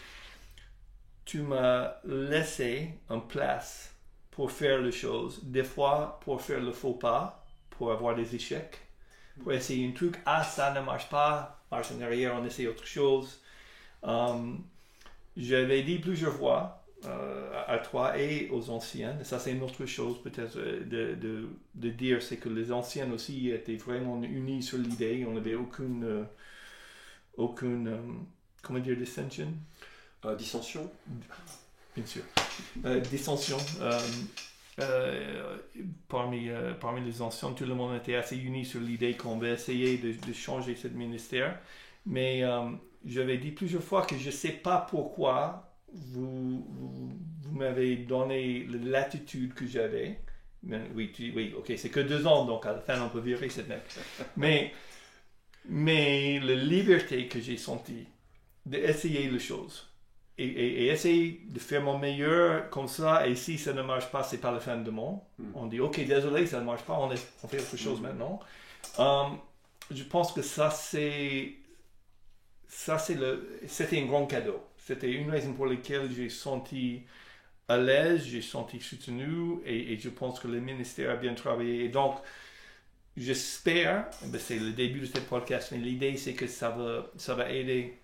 tu 1.24 1.42
m'as 1.42 1.96
laissé 2.04 2.98
en 3.08 3.20
place 3.20 3.94
pour 4.30 4.50
faire 4.50 4.80
les 4.80 4.92
choses, 4.92 5.44
des 5.44 5.64
fois 5.64 6.18
pour 6.22 6.40
faire 6.40 6.61
le 6.61 6.72
faux 6.72 6.94
pas, 6.94 7.44
pour 7.70 7.92
avoir 7.92 8.14
des 8.14 8.35
échecs, 8.35 8.78
pour 9.42 9.52
essayer 9.52 9.86
un 9.88 9.92
truc, 9.92 10.16
ah 10.26 10.42
ça 10.44 10.72
ne 10.72 10.80
marche 10.80 11.08
pas, 11.08 11.60
marche 11.70 11.88
en 11.92 12.00
arrière, 12.00 12.34
on 12.40 12.44
essaie 12.44 12.66
autre 12.66 12.86
chose. 12.86 13.40
Um, 14.02 14.64
J'avais 15.36 15.82
dit 15.82 15.98
plusieurs 15.98 16.34
fois, 16.34 16.84
euh, 17.06 17.62
à 17.66 17.78
toi 17.78 18.18
et 18.18 18.48
aux 18.50 18.70
anciens. 18.70 19.16
ça, 19.24 19.38
c'est 19.38 19.52
une 19.52 19.62
autre 19.62 19.84
chose 19.84 20.22
peut-être 20.22 20.56
euh, 20.56 20.80
de, 20.84 21.14
de, 21.14 21.48
de, 21.74 21.90
dire, 21.90 22.22
c'est 22.22 22.38
que 22.38 22.48
les 22.48 22.72
anciens 22.72 23.10
aussi 23.12 23.50
étaient 23.50 23.76
vraiment 23.76 24.22
unis 24.22 24.62
sur 24.62 24.78
l'idée. 24.78 25.26
On 25.28 25.34
n'avait 25.34 25.54
aucune, 25.54 26.04
euh, 26.04 26.24
aucune 27.36 27.98
comment 28.62 28.78
dire, 28.78 28.96
dissension? 28.96 29.52
Dissension 30.38 30.90
Bien 31.94 32.06
sûr. 32.06 32.22
dissension. 33.10 33.58
Parmi, 36.08 36.48
parmi 36.80 37.00
les 37.04 37.22
anciens, 37.22 37.52
tout 37.52 37.64
le 37.64 37.74
monde 37.74 37.96
était 37.96 38.16
assez 38.16 38.37
uni 38.37 38.64
sur 38.64 38.80
l'idée 38.80 39.14
qu'on 39.14 39.38
va 39.38 39.50
essayer 39.50 39.98
de, 39.98 40.12
de, 40.12 40.32
changer 40.32 40.74
ce 40.74 40.88
ministère. 40.88 41.58
Mais 42.06 42.42
j'avais 43.04 43.38
dit 43.38 43.50
plusieurs 43.50 43.82
fois 43.82 44.02
que 44.02 44.16
je 44.16 44.26
ne 44.26 44.30
sais 44.30 44.52
pas 44.52 44.87
pourquoi 44.90 45.74
vous, 45.92 46.66
vous, 46.68 47.52
m'avez 47.52 47.96
donné 47.96 48.66
l'attitude 48.84 49.54
que 49.54 49.66
j'avais. 49.66 50.18
Oui, 50.94 51.12
oui, 51.34 51.54
ok, 51.56 51.72
c'est 51.76 51.90
que 51.90 52.00
deux 52.00 52.26
ans, 52.26 52.46
donc 52.46 52.66
à 52.66 52.72
la 52.72 52.80
fin, 52.80 53.00
on 53.02 53.08
peut 53.10 53.20
virer 53.20 53.48
cette 53.48 53.68
mec. 53.68 53.82
Mais, 54.37 54.72
mais 55.66 56.40
la 56.40 56.54
liberté 56.54 57.26
que 57.26 57.40
j'ai 57.40 57.56
sentie 57.56 58.06
d'essayer 58.66 59.30
les 59.30 59.38
choses 59.38 59.93
et, 60.36 60.44
et, 60.44 60.86
essayer 60.88 61.42
de 61.48 61.58
faire 61.58 61.82
mon 61.82 61.98
meilleur 61.98 62.68
comme 62.70 62.88
ça, 62.88 63.26
et 63.26 63.34
si 63.36 63.56
ça 63.56 63.72
ne 63.72 63.82
marche 63.82 64.10
pas, 64.10 64.22
c'est 64.22 64.38
pas 64.38 64.50
la 64.50 64.60
fin 64.60 64.76
du 64.76 64.90
monde. 64.90 65.20
Hmm. 65.38 65.52
On 65.54 65.66
dit, 65.66 65.80
ok, 65.80 66.04
désolé, 66.04 66.46
ça 66.46 66.60
ne 66.60 66.64
marche 66.64 66.82
pas, 66.82 66.94
on, 66.94 67.08
on 67.08 67.48
fait 67.48 67.60
autre 67.60 67.76
chose 67.76 68.00
hmm. 68.00 68.02
maintenant. 68.02 68.40
Um, 68.98 69.38
je 69.90 70.02
pense 70.02 70.32
que 70.32 70.42
ça, 70.42 70.70
c'est. 70.70 71.52
Ça, 72.68 72.98
c'est 72.98 73.14
le. 73.14 73.60
C'était 73.68 74.00
un 74.00 74.06
grand 74.06 74.26
cadeau. 74.26 74.60
C'était 74.78 75.12
une 75.12 75.30
raison 75.30 75.52
pour 75.52 75.66
laquelle 75.66 76.10
j'ai 76.12 76.28
senti 76.28 77.02
à 77.68 77.78
l'aise, 77.78 78.24
j'ai 78.24 78.42
senti 78.42 78.80
soutenu 78.80 79.60
et, 79.64 79.96
je 79.98 80.08
pense 80.10 80.38
que 80.40 80.48
le 80.48 80.60
ministère 80.60 81.10
a 81.10 81.16
bien 81.16 81.34
travaillé. 81.34 81.84
Et 81.84 81.88
donc, 81.88 82.16
j'espère, 83.16 84.10
ben, 84.26 84.38
c'est 84.38 84.58
le 84.58 84.72
début 84.72 85.00
de 85.00 85.06
ce 85.06 85.20
podcast, 85.20 85.70
mais 85.72 85.78
l'idée 85.78 86.16
c'est 86.16 86.34
que 86.34 86.46
ça 86.46 86.70
va, 86.70 87.06
ça 87.16 87.34
va 87.34 87.50
aider 87.50 87.98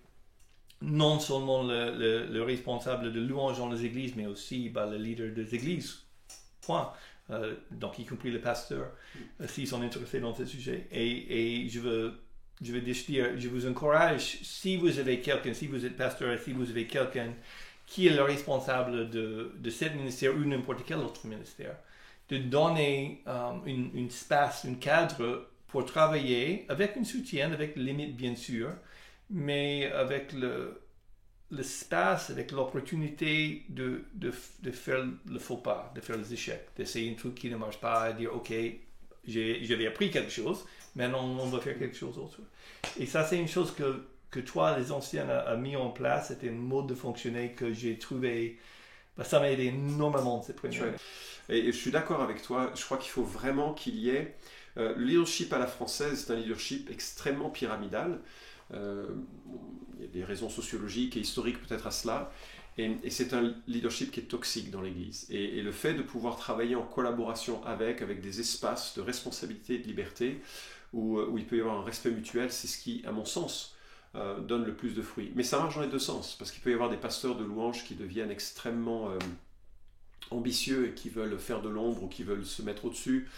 non 0.82 1.18
seulement 1.18 1.62
le, 1.62 2.26
le, 2.26 2.42
responsable 2.42 3.12
de 3.12 3.20
louange 3.20 3.58
dans 3.58 3.68
les 3.68 3.84
églises, 3.84 4.14
mais 4.16 4.26
aussi 4.26 4.70
ben, 4.70 4.90
le 4.90 4.96
leader 4.96 5.32
des 5.32 5.54
églises. 5.54 6.02
Point. 6.62 6.92
Euh, 7.30 7.54
donc, 7.70 7.98
y 7.98 8.04
compris 8.04 8.30
le 8.30 8.40
pasteur, 8.40 8.90
euh, 9.40 9.46
s'ils 9.46 9.68
sont 9.68 9.82
intéressés 9.82 10.20
dans 10.20 10.34
ce 10.34 10.44
sujet. 10.44 10.88
Et, 10.90 11.68
je 11.68 11.80
veux 11.80 12.14
je 12.62 12.72
veux 12.72 12.80
dire, 12.82 13.38
je 13.38 13.48
vous 13.48 13.66
encourage, 13.66 14.38
si 14.42 14.76
vous 14.76 14.98
avez 14.98 15.20
quelqu'un, 15.20 15.54
si 15.54 15.66
vous 15.66 15.86
êtes 15.86 15.96
pasteur, 15.96 16.38
si 16.38 16.52
vous 16.52 16.68
avez 16.68 16.86
quelqu'un 16.86 17.32
qui 17.86 18.06
est 18.06 18.14
le 18.14 18.22
responsable 18.22 19.08
de, 19.08 19.54
de 19.58 19.70
ce 19.70 19.86
ministère 19.86 20.34
ou 20.34 20.44
n'importe 20.44 20.84
quel 20.86 20.98
autre 20.98 21.26
ministère, 21.26 21.74
de 22.28 22.36
donner 22.36 23.22
um, 23.26 23.62
une, 23.64 23.90
une, 23.94 24.06
espace, 24.08 24.66
un 24.66 24.74
cadre 24.74 25.48
pour 25.68 25.86
travailler 25.86 26.66
avec 26.68 26.98
un 26.98 27.04
soutien, 27.04 27.50
avec 27.50 27.76
limite 27.76 28.14
bien 28.14 28.36
sûr, 28.36 28.72
mais 29.30 29.90
avec 29.92 30.32
le, 30.32 30.80
l'espace, 31.50 32.30
avec 32.30 32.52
l'opportunité 32.52 33.64
de, 33.68 34.04
de, 34.14 34.32
de, 34.62 34.70
faire 34.70 35.04
le 35.26 35.38
faux 35.38 35.56
pas, 35.56 35.92
de 35.94 36.00
faire 36.00 36.16
les 36.16 36.32
échecs, 36.32 36.68
d'essayer 36.76 37.10
un 37.10 37.14
truc 37.14 37.34
qui 37.34 37.50
ne 37.50 37.56
marche 37.56 37.78
pas, 37.78 38.12
de 38.12 38.18
dire 38.18 38.34
ok, 38.34 38.52
j'avais 39.26 39.86
appris 39.86 40.10
quelque 40.10 40.30
chose, 40.30 40.64
maintenant 40.96 41.24
on 41.24 41.46
va 41.46 41.60
faire 41.60 41.78
quelque 41.78 41.96
chose 41.96 42.16
d'autre. 42.16 42.38
Et 42.98 43.06
ça, 43.06 43.24
c'est 43.24 43.38
une 43.38 43.48
chose 43.48 43.72
que, 43.72 44.04
que 44.30 44.40
toi, 44.40 44.78
les 44.78 44.92
anciens, 44.92 45.28
a, 45.28 45.56
mis 45.56 45.76
en 45.76 45.90
place. 45.90 46.28
C'était 46.28 46.48
un 46.48 46.52
mode 46.52 46.86
de 46.86 46.94
fonctionner 46.94 47.52
que 47.52 47.72
j'ai 47.72 47.98
trouvé. 47.98 48.58
Bah, 49.16 49.24
ça 49.24 49.40
m'a 49.40 49.50
aidé 49.50 49.66
énormément 49.66 50.40
cette 50.42 50.56
première 50.56 50.94
et, 51.48 51.66
je 51.66 51.76
suis 51.76 51.90
d'accord 51.90 52.22
avec 52.22 52.42
toi. 52.42 52.70
Je 52.76 52.84
crois 52.84 52.96
qu'il 52.96 53.10
faut 53.10 53.24
vraiment 53.24 53.74
qu'il 53.74 53.96
y 53.96 54.10
ait. 54.10 54.36
Euh, 54.76 54.94
le 54.96 55.04
leadership 55.04 55.52
à 55.52 55.58
la 55.58 55.66
française, 55.66 56.24
c'est 56.24 56.32
un 56.32 56.36
leadership 56.36 56.88
extrêmement 56.90 57.50
pyramidal. 57.50 58.20
Euh, 58.74 59.06
il 59.98 60.04
y 60.04 60.08
a 60.08 60.10
des 60.10 60.24
raisons 60.24 60.48
sociologiques 60.48 61.16
et 61.16 61.20
historiques 61.20 61.60
peut-être 61.60 61.86
à 61.86 61.90
cela. 61.90 62.32
Et, 62.78 63.10
c'est 63.10 63.34
un 63.34 63.54
leadership 63.66 64.10
qui 64.10 64.20
est 64.20 64.24
toxique 64.24 64.70
dans 64.70 64.80
l'Église. 64.80 65.26
Et, 65.30 65.60
le 65.60 65.72
fait 65.72 65.94
de 65.94 66.02
pouvoir 66.02 66.36
travailler 66.36 66.76
en 66.76 66.86
collaboration 66.86 67.62
avec, 67.64 68.00
avec 68.00 68.20
des 68.20 68.40
espaces 68.40 68.96
de 68.96 69.02
responsabilité 69.02 69.74
et 69.74 69.78
de 69.78 69.86
liberté, 69.86 70.40
où, 70.92 71.20
où 71.20 71.36
il 71.36 71.46
peut 71.46 71.58
y 71.58 71.60
avoir 71.60 71.78
un 71.78 71.84
respect 71.84 72.10
mutuel, 72.10 72.50
c'est 72.50 72.68
ce 72.68 72.78
qui, 72.78 73.02
à 73.06 73.12
mon 73.12 73.24
sens, 73.24 73.76
donne 74.14 74.64
le 74.64 74.74
plus 74.74 74.94
de 74.94 75.02
fruits. 75.02 75.30
Mais 75.34 75.42
ça 75.42 75.58
marche 75.58 75.74
dans 75.74 75.82
les 75.82 75.88
deux 75.88 75.98
sens, 75.98 76.34
parce 76.38 76.50
qu'il 76.50 76.62
peut 76.62 76.70
y 76.70 76.74
avoir 76.74 76.90
des 76.90 76.96
pasteurs 76.96 77.36
de 77.36 77.44
louanges 77.44 77.84
qui 77.84 77.94
deviennent 77.94 78.30
extrêmement 78.30 79.10
ambitieux 80.30 80.88
et 80.88 80.94
qui 80.94 81.08
veulent 81.08 81.38
faire 81.38 81.62
de 81.62 81.68
l'ombre 81.68 82.04
ou 82.04 82.08
qui 82.08 82.22
veulent 82.22 82.44
se 82.44 82.62
mettre 82.62 82.84
au-dessus. 82.84 83.28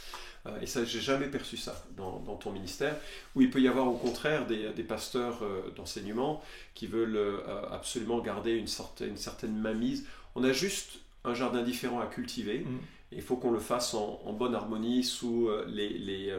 Euh, 0.46 0.60
et 0.60 0.66
ça, 0.66 0.84
j'ai 0.84 1.00
jamais 1.00 1.28
perçu 1.28 1.56
ça 1.56 1.84
dans, 1.96 2.20
ton 2.36 2.52
ministère. 2.52 2.96
Où 3.34 3.42
il 3.42 3.50
peut 3.50 3.60
y 3.60 3.68
avoir 3.68 3.86
au 3.86 3.96
contraire 3.96 4.46
des, 4.46 4.82
pasteurs 4.82 5.42
euh, 5.42 5.70
d'enseignement 5.76 6.42
qui 6.74 6.86
veulent 6.86 7.16
euh, 7.16 7.40
absolument 7.70 8.20
garder 8.20 8.52
une, 8.52 8.66
sorte, 8.66 9.02
une 9.06 9.16
certaine 9.16 9.56
mainmise. 9.56 10.06
On 10.34 10.44
a 10.44 10.52
juste 10.52 10.98
un 11.24 11.34
jardin 11.34 11.62
différent 11.62 12.00
à 12.00 12.06
cultiver. 12.06 12.60
Mm. 12.60 12.78
Et 13.12 13.16
il 13.16 13.22
faut 13.22 13.36
qu'on 13.36 13.52
le 13.52 13.60
fasse 13.60 13.94
en, 13.94 14.32
bonne 14.32 14.54
harmonie 14.54 15.04
sous 15.04 15.50
les, 15.66 15.90
les, 15.90 16.34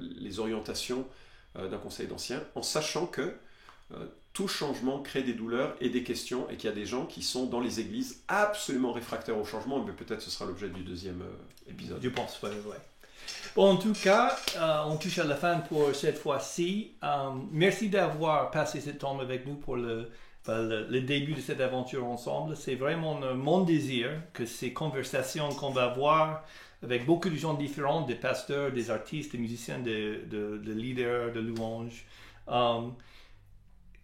les 0.00 0.38
orientations 0.38 1.06
d'un 1.54 1.76
conseil 1.76 2.06
d'anciens, 2.06 2.42
en 2.54 2.62
sachant 2.62 3.06
que 3.06 3.34
tout 4.38 4.46
changement 4.46 5.00
crée 5.00 5.24
des 5.24 5.32
douleurs 5.32 5.74
et 5.80 5.88
des 5.88 6.04
questions, 6.04 6.48
et 6.48 6.54
qu'il 6.54 6.70
y 6.70 6.72
a 6.72 6.76
des 6.76 6.86
gens 6.86 7.06
qui 7.06 7.24
sont 7.24 7.46
dans 7.46 7.58
les 7.58 7.80
églises 7.80 8.22
absolument 8.28 8.92
réfractaires 8.92 9.36
au 9.36 9.44
changement, 9.44 9.84
mais 9.84 9.90
peut-être 9.90 10.22
ce 10.22 10.30
sera 10.30 10.44
l'objet 10.44 10.68
du 10.68 10.84
deuxième 10.84 11.22
euh, 11.22 11.72
épisode. 11.72 11.98
Je 12.00 12.08
pense, 12.08 12.38
oui, 12.44 12.50
ouais. 12.50 12.76
Bon, 13.56 13.72
en 13.72 13.76
tout 13.76 13.94
cas, 13.94 14.36
euh, 14.56 14.82
on 14.86 14.96
touche 14.96 15.18
à 15.18 15.24
la 15.24 15.34
fin 15.34 15.56
pour 15.58 15.92
cette 15.92 16.18
fois-ci. 16.18 16.92
Euh, 17.02 17.30
merci 17.50 17.88
d'avoir 17.88 18.52
passé 18.52 18.80
ce 18.80 18.90
temps 18.90 19.18
avec 19.18 19.44
nous 19.44 19.56
pour 19.56 19.74
le, 19.74 20.08
le, 20.46 21.00
début 21.00 21.34
de 21.34 21.40
cette 21.40 21.60
aventure 21.60 22.06
ensemble. 22.06 22.56
C'est 22.56 22.76
vraiment 22.76 23.18
mon 23.34 23.64
désir 23.64 24.08
que 24.34 24.46
ces 24.46 24.72
conversations 24.72 25.48
qu'on 25.48 25.70
va 25.70 25.86
avoir 25.86 26.44
avec 26.84 27.06
beaucoup 27.06 27.28
de 27.28 27.34
gens 27.34 27.54
différents, 27.54 28.02
des 28.02 28.14
pasteurs, 28.14 28.70
des 28.70 28.92
artistes, 28.92 29.32
des 29.32 29.38
musiciens, 29.38 29.80
des, 29.80 30.18
de, 30.30 30.60
leaders, 30.64 31.32
de 31.32 31.40
louanges, 31.40 32.06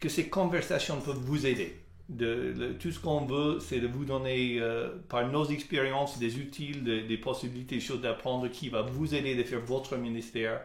que 0.04 0.10
ces 0.10 0.28
conversations 0.28 1.00
peuvent 1.00 1.16
vous 1.16 1.46
aider. 1.46 1.80
De, 2.10 2.76
tout 2.78 2.92
ce 2.92 3.00
qu'on 3.00 3.24
veut, 3.24 3.58
c'est 3.58 3.80
de 3.80 3.86
vous 3.86 4.04
donner, 4.04 4.58
euh, 4.60 4.90
par 5.08 5.26
nos 5.32 5.46
expériences, 5.46 6.18
des 6.18 6.36
outils, 6.36 6.72
des 6.82 7.16
possibilités, 7.16 7.76
des 7.76 7.80
choses 7.80 8.02
d'apprendre 8.02 8.48
qui 8.48 8.68
va 8.68 8.82
vous 8.82 9.14
aider 9.14 9.34
de 9.34 9.42
faire 9.44 9.60
votre 9.60 9.96
ministère, 9.96 10.60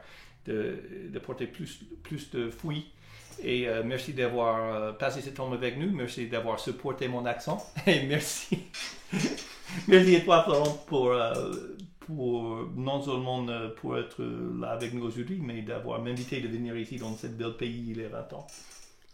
de, 0.45 0.83
de 1.09 1.19
porter 1.19 1.47
plus, 1.47 1.79
plus 2.03 2.29
de 2.31 2.49
fruits. 2.49 2.87
Et 3.41 3.69
euh, 3.69 3.81
merci 3.85 4.11
d'avoir 4.11 4.57
euh, 4.75 4.91
passé 4.91 5.21
ce 5.21 5.29
temps 5.29 5.49
avec 5.53 5.77
nous. 5.77 5.89
Merci 5.89 6.27
d'avoir 6.27 6.59
supporté 6.59 7.07
mon 7.07 7.25
accent. 7.25 7.65
Et 7.87 8.05
merci. 8.07 8.59
merci 9.87 10.17
à 10.17 10.19
toi, 10.19 10.43
Florent, 10.43 10.83
pour, 10.85 11.15
pour 12.01 12.67
non 12.75 13.01
seulement 13.01 13.45
pour 13.77 13.97
être 13.97 14.21
là 14.59 14.71
avec 14.71 14.93
nous 14.93 15.05
aujourd'hui, 15.05 15.39
mais 15.41 15.61
d'avoir 15.61 16.01
m'invité 16.01 16.41
de 16.41 16.49
venir 16.49 16.75
ici 16.75 16.97
dans 16.97 17.15
ce 17.15 17.27
bel 17.27 17.53
pays 17.53 17.85
il 17.91 18.01
y 18.01 18.03
a 18.03 18.09
20 18.09 18.33
ans. 18.33 18.45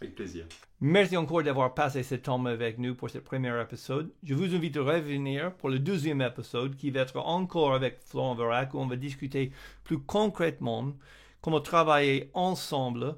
Avec 0.00 0.14
plaisir. 0.14 0.46
Merci 0.80 1.16
encore 1.16 1.42
d'avoir 1.42 1.72
passé 1.72 2.02
ce 2.02 2.16
temps 2.16 2.44
avec 2.44 2.78
nous 2.78 2.94
pour 2.94 3.08
ce 3.08 3.18
premier 3.18 3.58
épisode. 3.60 4.12
Je 4.22 4.34
vous 4.34 4.54
invite 4.54 4.76
à 4.76 4.82
revenir 4.82 5.54
pour 5.54 5.70
le 5.70 5.78
deuxième 5.78 6.20
épisode 6.20 6.76
qui 6.76 6.90
va 6.90 7.00
être 7.00 7.16
encore 7.18 7.74
avec 7.74 8.00
Florent 8.04 8.34
Verac 8.34 8.74
où 8.74 8.78
on 8.78 8.86
va 8.86 8.96
discuter 8.96 9.52
plus 9.84 9.98
concrètement 9.98 10.92
comment 11.40 11.60
travailler 11.60 12.30
ensemble 12.34 13.16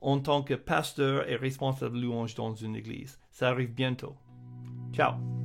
en 0.00 0.20
tant 0.20 0.42
que 0.42 0.54
pasteur 0.54 1.28
et 1.28 1.36
responsable 1.36 1.98
louange 1.98 2.34
dans 2.34 2.54
une 2.54 2.76
église. 2.76 3.18
Ça 3.32 3.48
arrive 3.48 3.72
bientôt. 3.72 4.14
Ciao. 4.92 5.39